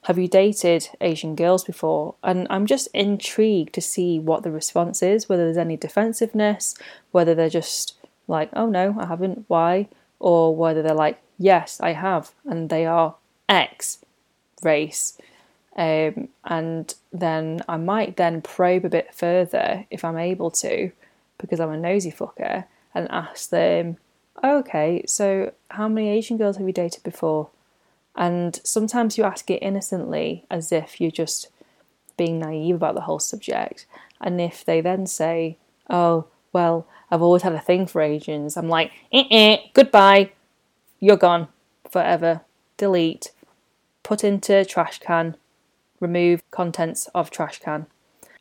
have 0.05 0.19
you 0.19 0.29
dated 0.29 0.91
Asian 1.01 1.35
girls 1.35 1.65
before? 1.65 2.15
And 2.23 2.47
I'm 2.51 2.67
just 2.67 2.89
intrigued 2.89 3.73
to 3.75 3.81
see 3.81 4.19
what 4.19 4.43
the 4.43 4.51
response 4.51 5.03
is, 5.03 5.29
whether 5.29 5.45
there's 5.45 5.57
any 5.57 5.79
defensiveness, 5.79 6.77
whether 7.11 7.35
they're 7.35 7.49
just 7.49 7.95
like, 8.29 8.51
oh 8.53 8.67
no, 8.67 8.97
I 8.99 9.07
haven't, 9.07 9.45
why? 9.49 9.89
Or 10.19 10.55
whether 10.55 10.83
they're 10.83 10.95
like, 10.95 11.23
yes, 11.39 11.81
I 11.81 11.93
have, 11.93 12.33
and 12.45 12.69
they 12.69 12.85
are 12.85 13.15
X 13.49 14.05
race. 14.63 15.19
Um, 15.77 16.29
and 16.45 16.95
then 17.13 17.63
I 17.69 17.77
might 17.77 18.17
then 18.17 18.43
probe 18.43 18.85
a 18.85 18.89
bit 18.89 19.13
further 19.13 19.87
if 19.91 20.05
I'm 20.05 20.19
able 20.19 20.51
to, 20.53 20.93
because 21.39 21.61
I'm 21.61 21.71
a 21.71 21.77
nosy 21.77 22.13
fucker, 22.13 22.65
and 22.95 23.11
ask 23.11 23.51
them, 23.51 23.97
okay, 24.43 25.05
so 25.07 25.53
how 25.71 25.89
many 25.89 26.09
Asian 26.11 26.37
girls 26.37 26.57
have 26.57 26.67
you 26.67 26.73
dated 26.73 27.03
before? 27.03 27.49
And 28.17 28.61
sometimes 28.63 29.19
you 29.19 29.25
ask 29.25 29.51
it 29.51 29.63
innocently 29.63 30.45
as 30.51 30.71
if 30.71 31.01
you're 31.01 31.11
just 31.11 31.49
being 32.17 32.39
naive 32.39 32.77
about 32.77 32.95
the 32.95 33.03
whole 33.03 33.19
subject. 33.19 33.87
And 34.21 34.41
if 34.41 34.65
they 34.65 34.81
then 34.81 35.07
say, 35.07 35.57
oh, 35.91 36.27
well, 36.53 36.87
I've 37.11 37.23
always 37.23 37.43
had 37.43 37.53
a 37.53 37.61
thing 37.61 37.87
for 37.87 38.01
Asians, 38.01 38.57
I'm 38.57 38.69
like, 38.69 38.93
eh, 39.13 39.25
eh, 39.31 39.57
goodbye, 39.73 40.31
you're 41.01 41.17
gone 41.17 41.49
forever, 41.91 42.43
delete, 42.77 43.33
put 44.03 44.23
into 44.23 44.65
trash 44.65 45.01
can, 45.01 45.37
remove 46.05 46.49
contents 46.51 47.09
of 47.15 47.31
trash 47.31 47.59
can. 47.59 47.87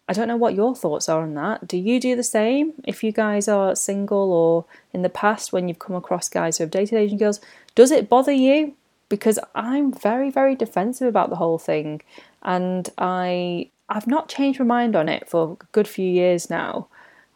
I 0.07 0.13
don't 0.13 0.27
know 0.27 0.37
what 0.37 0.53
your 0.53 0.75
thoughts 0.75 1.07
are 1.07 1.23
on 1.23 1.33
that. 1.35 1.67
Do 1.67 1.77
you 1.77 1.99
do 1.99 2.15
the 2.15 2.23
same? 2.23 2.73
If 2.83 3.03
you 3.03 3.11
guys 3.11 3.47
are 3.47 3.75
single 3.75 4.31
or 4.33 4.65
in 4.91 5.01
the 5.01 5.09
past 5.09 5.53
when 5.53 5.67
you've 5.67 5.79
come 5.79 5.95
across 5.95 6.27
guys 6.29 6.57
who 6.57 6.63
have 6.63 6.71
dated 6.71 6.99
Asian 6.99 7.17
girls, 7.17 7.39
does 7.73 7.89
it 7.89 8.09
bother 8.09 8.33
you? 8.33 8.75
because 9.13 9.37
I'm 9.53 9.93
very, 9.93 10.31
very 10.31 10.55
defensive 10.55 11.07
about 11.07 11.29
the 11.29 11.35
whole 11.35 11.59
thing, 11.59 12.01
and 12.41 12.89
I 12.97 13.69
I've 13.89 14.07
not 14.07 14.29
changed 14.29 14.59
my 14.59 14.65
mind 14.65 14.95
on 14.95 15.09
it 15.09 15.29
for 15.29 15.57
a 15.61 15.65
good 15.71 15.87
few 15.87 16.09
years 16.09 16.49
now. 16.49 16.87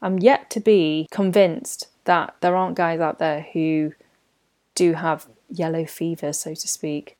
I'm 0.01 0.19
yet 0.19 0.49
to 0.51 0.59
be 0.59 1.07
convinced 1.11 1.87
that 2.05 2.35
there 2.41 2.55
aren't 2.55 2.77
guys 2.77 2.99
out 2.99 3.19
there 3.19 3.45
who 3.53 3.93
do 4.75 4.93
have 4.93 5.27
yellow 5.49 5.85
fever, 5.85 6.33
so 6.33 6.53
to 6.53 6.67
speak. 6.67 7.16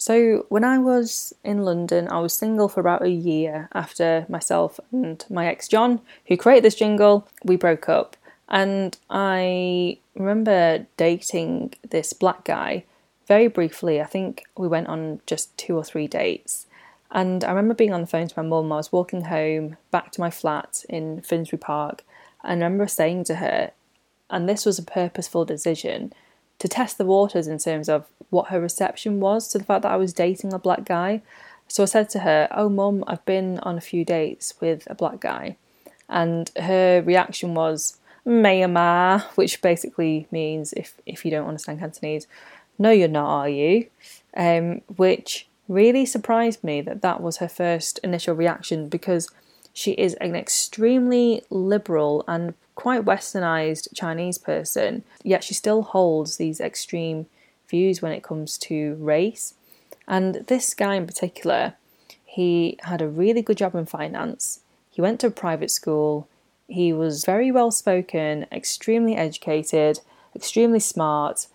So, 0.00 0.46
when 0.48 0.64
I 0.64 0.78
was 0.78 1.34
in 1.44 1.62
London, 1.62 2.08
I 2.08 2.20
was 2.20 2.32
single 2.32 2.70
for 2.70 2.80
about 2.80 3.02
a 3.02 3.10
year 3.10 3.68
after 3.74 4.24
myself 4.30 4.80
and 4.90 5.22
my 5.28 5.46
ex 5.46 5.68
John, 5.68 6.00
who 6.26 6.38
created 6.38 6.64
this 6.64 6.74
jingle, 6.74 7.28
we 7.44 7.56
broke 7.56 7.86
up. 7.86 8.16
And 8.48 8.96
I 9.10 9.98
remember 10.14 10.86
dating 10.96 11.74
this 11.86 12.14
black 12.14 12.44
guy 12.44 12.84
very 13.28 13.46
briefly, 13.46 14.00
I 14.00 14.06
think 14.06 14.44
we 14.56 14.68
went 14.68 14.88
on 14.88 15.20
just 15.26 15.54
two 15.58 15.76
or 15.76 15.84
three 15.84 16.06
dates. 16.06 16.66
And 17.10 17.44
I 17.44 17.50
remember 17.50 17.74
being 17.74 17.92
on 17.92 18.00
the 18.00 18.06
phone 18.06 18.26
to 18.26 18.42
my 18.42 18.48
mum. 18.48 18.72
I 18.72 18.76
was 18.76 18.92
walking 18.92 19.24
home 19.24 19.76
back 19.90 20.12
to 20.12 20.20
my 20.22 20.30
flat 20.30 20.82
in 20.88 21.20
Finsbury 21.20 21.58
Park. 21.58 22.04
And 22.42 22.62
I 22.62 22.66
remember 22.66 22.88
saying 22.88 23.24
to 23.24 23.34
her, 23.34 23.72
and 24.30 24.48
this 24.48 24.64
was 24.64 24.78
a 24.78 24.82
purposeful 24.82 25.44
decision, 25.44 26.14
to 26.60 26.68
test 26.68 26.98
the 26.98 27.04
waters 27.04 27.48
in 27.48 27.58
terms 27.58 27.88
of 27.88 28.06
what 28.30 28.48
her 28.48 28.60
reception 28.60 29.18
was 29.18 29.48
to 29.48 29.58
the 29.58 29.64
fact 29.64 29.82
that 29.82 29.92
I 29.92 29.96
was 29.96 30.12
dating 30.12 30.52
a 30.52 30.58
black 30.58 30.84
guy. 30.84 31.22
So 31.66 31.82
I 31.82 31.86
said 31.86 32.08
to 32.10 32.20
her, 32.20 32.48
Oh, 32.52 32.68
mum, 32.68 33.02
I've 33.06 33.24
been 33.24 33.58
on 33.60 33.76
a 33.76 33.80
few 33.80 34.04
dates 34.04 34.54
with 34.60 34.86
a 34.88 34.94
black 34.94 35.20
guy. 35.20 35.56
And 36.08 36.50
her 36.56 37.02
reaction 37.02 37.54
was, 37.54 37.98
Mayama, 38.26 39.22
which 39.36 39.62
basically 39.62 40.26
means, 40.30 40.72
if, 40.74 41.00
if 41.06 41.24
you 41.24 41.30
don't 41.30 41.48
understand 41.48 41.80
Cantonese, 41.80 42.26
no, 42.78 42.90
you're 42.90 43.08
not, 43.08 43.28
are 43.28 43.48
you? 43.48 43.86
Um, 44.36 44.82
which 44.96 45.48
really 45.68 46.04
surprised 46.04 46.62
me 46.64 46.80
that 46.82 47.02
that 47.02 47.22
was 47.22 47.38
her 47.38 47.48
first 47.48 47.98
initial 48.02 48.34
reaction 48.34 48.88
because 48.88 49.30
she 49.72 49.92
is 49.92 50.14
an 50.14 50.34
extremely 50.34 51.42
liberal 51.50 52.24
and 52.26 52.54
quite 52.74 53.04
westernized 53.04 53.94
Chinese 53.94 54.38
person, 54.38 55.04
yet 55.22 55.44
she 55.44 55.54
still 55.54 55.82
holds 55.82 56.36
these 56.36 56.60
extreme 56.60 57.26
views 57.68 58.02
when 58.02 58.12
it 58.12 58.22
comes 58.22 58.58
to 58.58 58.94
race. 58.94 59.54
And 60.08 60.46
this 60.48 60.74
guy 60.74 60.94
in 60.94 61.06
particular, 61.06 61.74
he 62.24 62.78
had 62.82 63.02
a 63.02 63.08
really 63.08 63.42
good 63.42 63.58
job 63.58 63.74
in 63.74 63.86
finance. 63.86 64.60
He 64.90 65.00
went 65.00 65.20
to 65.20 65.28
a 65.28 65.30
private 65.30 65.70
school. 65.70 66.28
He 66.68 66.92
was 66.92 67.24
very 67.24 67.50
well 67.50 67.70
spoken, 67.70 68.46
extremely 68.50 69.16
educated, 69.16 70.00
extremely 70.34 70.80
smart, 70.80 71.48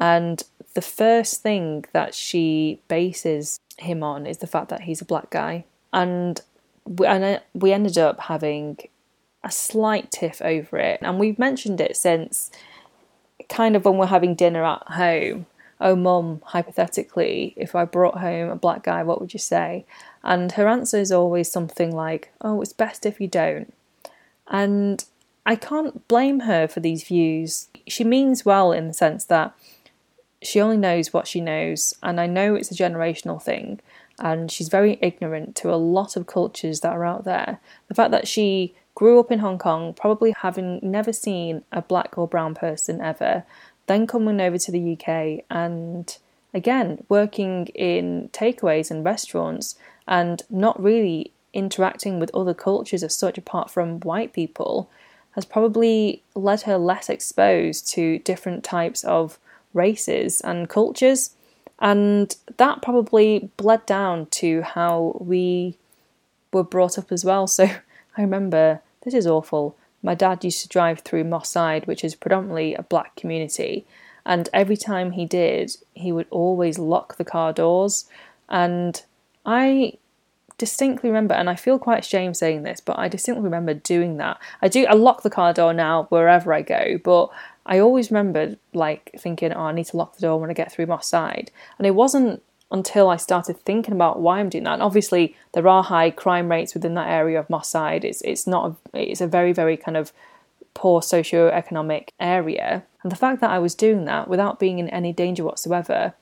and 0.00 0.42
the 0.74 0.82
first 0.82 1.42
thing 1.42 1.84
that 1.92 2.14
she 2.14 2.80
bases 2.88 3.60
him 3.78 4.02
on 4.02 4.26
is 4.26 4.38
the 4.38 4.46
fact 4.46 4.68
that 4.70 4.82
he's 4.82 5.00
a 5.00 5.06
black 5.06 5.30
guy. 5.30 5.64
And 5.92 6.40
and 6.86 7.24
uh, 7.24 7.40
we 7.54 7.72
ended 7.72 7.98
up 7.98 8.20
having 8.20 8.78
a 9.44 9.50
slight 9.50 10.10
tiff 10.10 10.40
over 10.42 10.78
it. 10.78 11.00
And 11.02 11.18
we've 11.18 11.38
mentioned 11.38 11.80
it 11.80 11.96
since 11.96 12.50
kind 13.48 13.76
of 13.76 13.84
when 13.84 13.98
we're 13.98 14.06
having 14.06 14.34
dinner 14.34 14.64
at 14.64 14.82
home. 14.88 15.46
Oh, 15.80 15.96
mum, 15.96 16.42
hypothetically, 16.44 17.54
if 17.56 17.74
I 17.74 17.84
brought 17.84 18.18
home 18.18 18.50
a 18.50 18.56
black 18.56 18.84
guy, 18.84 19.02
what 19.02 19.20
would 19.20 19.32
you 19.32 19.40
say? 19.40 19.84
And 20.22 20.52
her 20.52 20.68
answer 20.68 20.98
is 20.98 21.10
always 21.10 21.50
something 21.50 21.90
like, 21.90 22.32
oh, 22.40 22.62
it's 22.62 22.72
best 22.72 23.04
if 23.04 23.20
you 23.20 23.26
don't. 23.26 23.74
And 24.46 25.04
I 25.44 25.56
can't 25.56 26.06
blame 26.06 26.40
her 26.40 26.68
for 26.68 26.78
these 26.78 27.02
views. 27.02 27.66
She 27.88 28.04
means 28.04 28.44
well 28.44 28.70
in 28.70 28.86
the 28.86 28.94
sense 28.94 29.24
that 29.24 29.54
she 30.40 30.60
only 30.60 30.76
knows 30.76 31.12
what 31.12 31.26
she 31.26 31.40
knows, 31.40 31.94
and 32.02 32.20
I 32.20 32.26
know 32.26 32.54
it's 32.54 32.70
a 32.70 32.74
generational 32.74 33.40
thing, 33.40 33.80
and 34.22 34.50
she's 34.50 34.68
very 34.68 34.98
ignorant 35.02 35.56
to 35.56 35.74
a 35.74 35.76
lot 35.76 36.16
of 36.16 36.28
cultures 36.28 36.80
that 36.80 36.92
are 36.92 37.04
out 37.04 37.24
there. 37.24 37.60
The 37.88 37.94
fact 37.94 38.12
that 38.12 38.28
she 38.28 38.74
grew 38.94 39.18
up 39.18 39.32
in 39.32 39.40
Hong 39.40 39.58
Kong, 39.58 39.92
probably 39.92 40.30
having 40.30 40.78
never 40.80 41.12
seen 41.12 41.64
a 41.72 41.82
black 41.82 42.16
or 42.16 42.28
brown 42.28 42.54
person 42.54 43.00
ever, 43.00 43.44
then 43.88 44.06
coming 44.06 44.40
over 44.40 44.56
to 44.58 44.70
the 44.70 44.92
UK 44.92 45.44
and 45.50 46.16
again 46.54 47.04
working 47.08 47.66
in 47.74 48.30
takeaways 48.32 48.90
and 48.90 49.04
restaurants 49.04 49.74
and 50.06 50.42
not 50.48 50.80
really 50.80 51.32
interacting 51.52 52.20
with 52.20 52.34
other 52.34 52.54
cultures 52.54 53.02
as 53.02 53.16
such 53.16 53.36
apart 53.36 53.70
from 53.70 54.00
white 54.00 54.32
people 54.32 54.88
has 55.32 55.44
probably 55.44 56.22
led 56.34 56.62
her 56.62 56.78
less 56.78 57.08
exposed 57.08 57.90
to 57.90 58.18
different 58.20 58.62
types 58.62 59.02
of 59.02 59.38
races 59.74 60.40
and 60.42 60.68
cultures. 60.68 61.34
And 61.82 62.34
that 62.58 62.80
probably 62.80 63.50
bled 63.56 63.84
down 63.86 64.26
to 64.26 64.62
how 64.62 65.16
we 65.18 65.76
were 66.52 66.62
brought 66.62 66.96
up 66.96 67.12
as 67.12 67.24
well. 67.24 67.46
So 67.48 67.64
I 67.64 68.20
remember, 68.20 68.80
this 69.02 69.14
is 69.14 69.26
awful. 69.26 69.76
My 70.02 70.14
dad 70.14 70.44
used 70.44 70.62
to 70.62 70.68
drive 70.68 71.00
through 71.00 71.24
Moss 71.24 71.48
Side, 71.48 71.86
which 71.86 72.04
is 72.04 72.14
predominantly 72.14 72.74
a 72.74 72.82
black 72.82 73.16
community. 73.16 73.84
And 74.24 74.48
every 74.52 74.76
time 74.76 75.12
he 75.12 75.26
did, 75.26 75.76
he 75.94 76.12
would 76.12 76.26
always 76.30 76.78
lock 76.78 77.16
the 77.16 77.24
car 77.24 77.52
doors. 77.52 78.04
And 78.48 79.02
I 79.44 79.94
distinctly 80.58 81.08
remember, 81.10 81.34
and 81.34 81.50
I 81.50 81.56
feel 81.56 81.78
quite 81.78 82.04
ashamed 82.04 82.36
saying 82.36 82.62
this, 82.62 82.80
but 82.80 82.98
I 82.98 83.08
distinctly 83.08 83.42
remember 83.42 83.74
doing 83.74 84.18
that. 84.18 84.38
I 84.60 84.68
do, 84.68 84.86
I 84.86 84.92
lock 84.92 85.22
the 85.22 85.30
car 85.30 85.52
door 85.52 85.72
now 85.72 86.04
wherever 86.10 86.52
I 86.52 86.62
go, 86.62 86.98
but 87.02 87.30
I 87.66 87.78
always 87.78 88.10
remembered 88.10 88.58
like 88.72 89.10
thinking, 89.18 89.52
oh, 89.52 89.62
I 89.62 89.72
need 89.72 89.86
to 89.86 89.96
lock 89.96 90.16
the 90.16 90.22
door 90.22 90.40
when 90.40 90.50
I 90.50 90.54
get 90.54 90.72
through 90.72 90.86
Moss 90.86 91.06
Side. 91.06 91.50
And 91.78 91.86
it 91.86 91.94
wasn't 91.94 92.42
until 92.70 93.08
I 93.10 93.16
started 93.16 93.58
thinking 93.60 93.94
about 93.94 94.20
why 94.20 94.40
I'm 94.40 94.48
doing 94.48 94.64
that. 94.64 94.74
And 94.74 94.82
obviously, 94.82 95.36
there 95.52 95.68
are 95.68 95.82
high 95.82 96.10
crime 96.10 96.50
rates 96.50 96.74
within 96.74 96.94
that 96.94 97.08
area 97.08 97.38
of 97.38 97.50
Moss 97.50 97.68
Side. 97.68 98.04
It's 98.04 98.22
it's 98.22 98.46
not 98.46 98.76
a, 98.94 99.10
it's 99.10 99.20
a 99.20 99.26
very 99.26 99.52
very 99.52 99.76
kind 99.76 99.96
of 99.96 100.12
poor 100.74 101.02
socio-economic 101.02 102.12
area, 102.18 102.82
and 103.02 103.12
the 103.12 103.16
fact 103.16 103.40
that 103.42 103.50
I 103.50 103.58
was 103.58 103.74
doing 103.74 104.06
that 104.06 104.26
without 104.26 104.58
being 104.58 104.78
in 104.78 104.88
any 104.88 105.12
danger 105.12 105.44
whatsoever 105.44 106.14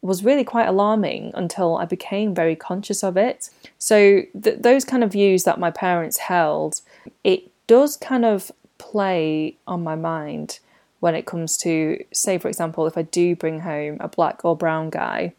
was 0.00 0.24
really 0.24 0.44
quite 0.44 0.68
alarming 0.68 1.32
until 1.34 1.76
I 1.76 1.84
became 1.84 2.32
very 2.34 2.54
conscious 2.54 3.02
of 3.02 3.16
it. 3.16 3.50
So 3.78 4.22
th- 4.40 4.60
those 4.60 4.84
kind 4.84 5.02
of 5.02 5.10
views 5.10 5.42
that 5.42 5.58
my 5.58 5.72
parents 5.72 6.18
held, 6.18 6.82
it 7.24 7.50
does 7.66 7.96
kind 7.96 8.24
of 8.24 8.52
play 8.90 9.56
on 9.66 9.82
my 9.82 9.94
mind 9.94 10.60
when 11.00 11.14
it 11.14 11.26
comes 11.26 11.56
to, 11.58 12.02
say, 12.12 12.38
for 12.38 12.48
example, 12.48 12.86
if 12.86 12.96
I 12.98 13.02
do 13.02 13.36
bring 13.36 13.60
home 13.60 13.98
a 14.00 14.08
black 14.08 14.44
or 14.44 14.56
brown 14.56 14.90
guy, 14.90 15.34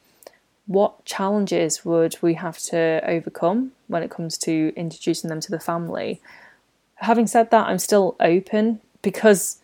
what 0.68 1.04
challenges 1.04 1.84
would 1.84 2.16
we 2.22 2.36
have 2.36 2.60
to 2.60 3.02
overcome 3.06 3.72
when 3.88 4.04
it 4.04 4.12
comes 4.12 4.38
to 4.40 4.72
introducing 4.76 5.30
them 5.30 5.42
to 5.42 5.52
the 5.52 5.60
family? 5.60 6.22
Having 6.96 7.28
said 7.28 7.50
that, 7.52 7.68
I'm 7.68 7.80
still 7.80 8.16
open 8.20 8.80
because 9.02 9.58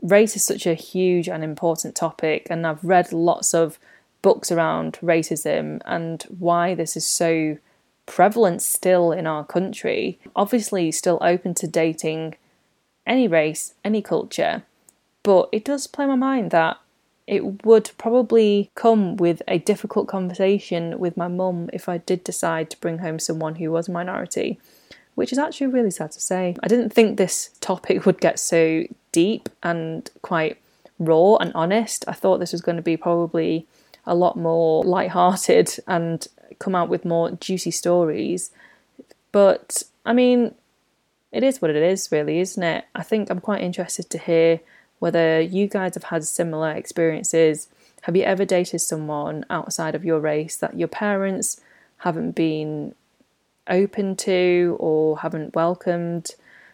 race 0.00 0.36
is 0.36 0.44
such 0.44 0.66
a 0.66 0.74
huge 0.74 1.28
and 1.28 1.42
important 1.42 1.94
topic, 1.96 2.46
and 2.48 2.66
I've 2.66 2.84
read 2.84 3.12
lots 3.12 3.52
of 3.52 3.78
books 4.22 4.52
around 4.52 4.98
racism 5.02 5.80
and 5.84 6.22
why 6.38 6.74
this 6.74 6.96
is 6.96 7.04
so 7.04 7.58
prevalent 8.06 8.62
still 8.62 9.12
in 9.12 9.26
our 9.26 9.44
country. 9.44 10.18
Obviously, 10.36 10.92
still 10.92 11.18
open 11.20 11.52
to 11.54 11.66
dating 11.66 12.36
any 13.06 13.28
race, 13.28 13.74
any 13.84 14.02
culture, 14.02 14.62
but 15.22 15.48
it 15.52 15.64
does 15.64 15.86
play 15.86 16.06
my 16.06 16.16
mind 16.16 16.50
that 16.50 16.78
it 17.26 17.64
would 17.64 17.90
probably 17.98 18.70
come 18.74 19.16
with 19.16 19.42
a 19.48 19.58
difficult 19.58 20.06
conversation 20.06 20.98
with 20.98 21.16
my 21.16 21.26
mum 21.26 21.68
if 21.72 21.88
I 21.88 21.98
did 21.98 22.22
decide 22.22 22.70
to 22.70 22.80
bring 22.80 22.98
home 22.98 23.18
someone 23.18 23.56
who 23.56 23.72
was 23.72 23.88
a 23.88 23.92
minority, 23.92 24.60
which 25.16 25.32
is 25.32 25.38
actually 25.38 25.66
really 25.68 25.90
sad 25.90 26.12
to 26.12 26.20
say. 26.20 26.54
I 26.62 26.68
didn't 26.68 26.90
think 26.90 27.16
this 27.16 27.50
topic 27.60 28.06
would 28.06 28.20
get 28.20 28.38
so 28.38 28.84
deep 29.10 29.48
and 29.62 30.08
quite 30.22 30.58
raw 31.00 31.36
and 31.36 31.52
honest. 31.54 32.04
I 32.06 32.12
thought 32.12 32.38
this 32.38 32.52
was 32.52 32.60
going 32.60 32.76
to 32.76 32.82
be 32.82 32.96
probably 32.96 33.66
a 34.06 34.14
lot 34.14 34.36
more 34.36 34.84
light-hearted 34.84 35.80
and 35.88 36.28
come 36.60 36.76
out 36.76 36.88
with 36.88 37.04
more 37.04 37.32
juicy 37.32 37.72
stories. 37.72 38.52
But 39.32 39.82
I 40.04 40.12
mean, 40.12 40.54
it 41.32 41.42
is 41.42 41.60
what 41.60 41.70
it 41.70 41.76
is, 41.76 42.10
really, 42.10 42.40
isn't 42.40 42.62
it? 42.62 42.84
I 42.94 43.02
think 43.02 43.30
I'm 43.30 43.40
quite 43.40 43.62
interested 43.62 44.08
to 44.10 44.18
hear 44.18 44.60
whether 44.98 45.40
you 45.40 45.66
guys 45.66 45.94
have 45.94 46.04
had 46.04 46.24
similar 46.24 46.70
experiences. 46.70 47.68
Have 48.02 48.16
you 48.16 48.22
ever 48.22 48.44
dated 48.44 48.80
someone 48.80 49.44
outside 49.50 49.94
of 49.94 50.04
your 50.04 50.20
race 50.20 50.56
that 50.56 50.78
your 50.78 50.88
parents 50.88 51.60
haven't 51.98 52.32
been 52.32 52.94
open 53.68 54.16
to 54.16 54.76
or 54.78 55.18
haven't 55.18 55.54
welcomed? 55.54 56.30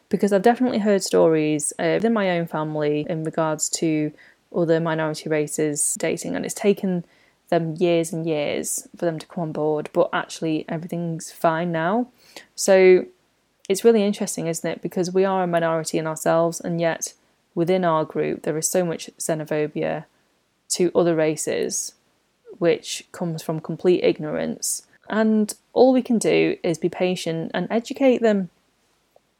Because 0.08 0.32
I've 0.32 0.42
definitely 0.42 0.78
heard 0.78 1.02
stories 1.02 1.72
uh, 1.78 1.94
within 1.94 2.12
my 2.12 2.30
own 2.38 2.46
family 2.46 3.06
in 3.08 3.24
regards 3.24 3.68
to 3.70 4.12
other 4.54 4.78
minority 4.78 5.30
races 5.30 5.96
dating, 5.98 6.36
and 6.36 6.44
it's 6.44 6.54
taken 6.54 7.04
them 7.48 7.74
years 7.78 8.12
and 8.12 8.26
years 8.26 8.86
for 8.96 9.04
them 9.04 9.18
to 9.18 9.26
come 9.26 9.42
on 9.42 9.52
board, 9.52 9.90
but 9.92 10.10
actually 10.12 10.64
everything's 10.68 11.32
fine 11.32 11.72
now. 11.72 12.08
So 12.54 13.06
it's 13.68 13.84
really 13.84 14.02
interesting, 14.02 14.46
isn't 14.46 14.68
it? 14.68 14.82
Because 14.82 15.12
we 15.12 15.24
are 15.24 15.44
a 15.44 15.46
minority 15.46 15.98
in 15.98 16.06
ourselves, 16.06 16.60
and 16.60 16.80
yet 16.80 17.14
within 17.54 17.84
our 17.84 18.04
group, 18.04 18.42
there 18.42 18.58
is 18.58 18.68
so 18.68 18.84
much 18.84 19.10
xenophobia 19.18 20.04
to 20.70 20.90
other 20.94 21.14
races, 21.14 21.94
which 22.58 23.04
comes 23.12 23.42
from 23.42 23.60
complete 23.60 24.02
ignorance. 24.02 24.86
And 25.08 25.54
all 25.72 25.92
we 25.92 26.02
can 26.02 26.18
do 26.18 26.56
is 26.62 26.78
be 26.78 26.88
patient 26.88 27.50
and 27.54 27.68
educate 27.70 28.22
them. 28.22 28.50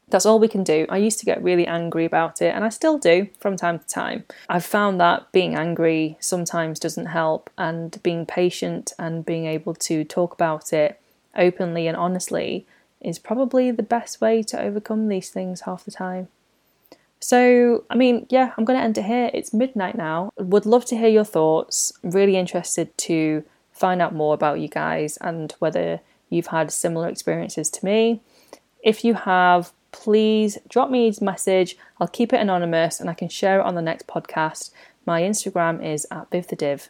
That's 0.09 0.25
all 0.25 0.37
we 0.37 0.47
can 0.47 0.63
do. 0.63 0.85
I 0.89 0.97
used 0.97 1.19
to 1.19 1.25
get 1.25 1.41
really 1.41 1.65
angry 1.65 2.05
about 2.05 2.41
it, 2.41 2.53
and 2.53 2.63
I 2.63 2.69
still 2.69 2.97
do 2.97 3.29
from 3.39 3.55
time 3.57 3.79
to 3.79 3.87
time. 3.87 4.25
I've 4.47 4.65
found 4.65 4.99
that 4.99 5.31
being 5.31 5.55
angry 5.55 6.17
sometimes 6.19 6.79
doesn't 6.79 7.07
help, 7.07 7.49
and 7.57 8.01
being 8.03 8.25
patient 8.25 8.93
and 8.99 9.25
being 9.25 9.47
able 9.47 9.73
to 9.75 10.03
talk 10.03 10.33
about 10.33 10.71
it 10.71 10.99
openly 11.35 11.87
and 11.87 11.97
honestly 11.97 12.65
is 13.03 13.19
probably 13.19 13.71
the 13.71 13.83
best 13.83 14.21
way 14.21 14.43
to 14.43 14.61
overcome 14.61 15.07
these 15.07 15.29
things 15.29 15.61
half 15.61 15.85
the 15.85 15.91
time. 15.91 16.27
So, 17.19 17.85
I 17.89 17.95
mean, 17.95 18.25
yeah, 18.29 18.51
I'm 18.57 18.65
going 18.65 18.77
to 18.77 18.83
end 18.83 18.97
it 18.97 19.05
here. 19.05 19.31
It's 19.33 19.53
midnight 19.53 19.95
now. 19.95 20.31
Would 20.37 20.65
love 20.65 20.83
to 20.85 20.97
hear 20.97 21.07
your 21.07 21.23
thoughts. 21.23 21.93
Really 22.03 22.35
interested 22.35 22.97
to 22.97 23.43
find 23.71 24.01
out 24.01 24.13
more 24.13 24.33
about 24.33 24.59
you 24.59 24.67
guys 24.67 25.17
and 25.21 25.53
whether 25.59 26.01
you've 26.29 26.47
had 26.47 26.71
similar 26.71 27.07
experiences 27.07 27.69
to 27.69 27.85
me. 27.85 28.19
If 28.83 29.05
you 29.05 29.13
have, 29.13 29.71
please 29.93 30.57
drop 30.67 30.89
me 30.89 31.09
a 31.09 31.23
message. 31.23 31.77
I'll 31.99 32.07
keep 32.07 32.33
it 32.33 32.41
anonymous 32.41 32.99
and 32.99 33.09
I 33.09 33.13
can 33.13 33.29
share 33.29 33.61
it 33.61 33.65
on 33.65 33.75
the 33.75 33.81
next 33.81 34.05
podcast. 34.05 34.71
My 35.05 35.21
Instagram 35.21 35.81
is 35.81 36.05
at 36.11 36.29
vivthediv. 36.29 36.89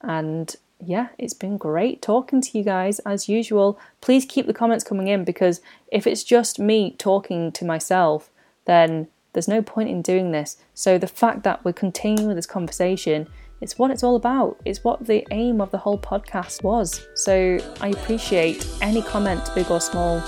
And 0.00 0.56
yeah, 0.84 1.08
it's 1.18 1.34
been 1.34 1.56
great 1.56 2.00
talking 2.00 2.40
to 2.40 2.58
you 2.58 2.64
guys 2.64 2.98
as 3.00 3.28
usual. 3.28 3.78
Please 4.00 4.24
keep 4.24 4.46
the 4.46 4.54
comments 4.54 4.84
coming 4.84 5.08
in 5.08 5.24
because 5.24 5.60
if 5.90 6.06
it's 6.06 6.22
just 6.22 6.58
me 6.58 6.94
talking 6.98 7.50
to 7.52 7.64
myself, 7.64 8.30
then 8.64 9.08
there's 9.32 9.48
no 9.48 9.62
point 9.62 9.88
in 9.88 10.02
doing 10.02 10.30
this. 10.30 10.56
So 10.74 10.98
the 10.98 11.06
fact 11.06 11.42
that 11.44 11.64
we're 11.64 11.72
continuing 11.72 12.34
this 12.36 12.46
conversation, 12.46 13.28
it's 13.60 13.78
what 13.78 13.90
it's 13.90 14.02
all 14.02 14.16
about. 14.16 14.60
It's 14.64 14.84
what 14.84 15.06
the 15.06 15.26
aim 15.30 15.60
of 15.60 15.70
the 15.70 15.78
whole 15.78 15.98
podcast 15.98 16.62
was. 16.62 17.06
So 17.14 17.58
I 17.80 17.88
appreciate 17.88 18.66
any 18.80 19.02
comment, 19.02 19.50
big 19.54 19.70
or 19.70 19.80
small. 19.80 20.20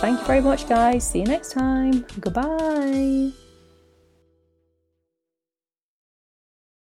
Thank 0.00 0.20
you 0.20 0.26
very 0.26 0.40
much, 0.40 0.68
guys. 0.68 1.08
See 1.08 1.20
you 1.20 1.26
next 1.26 1.52
time. 1.52 2.04
Goodbye. 2.20 3.47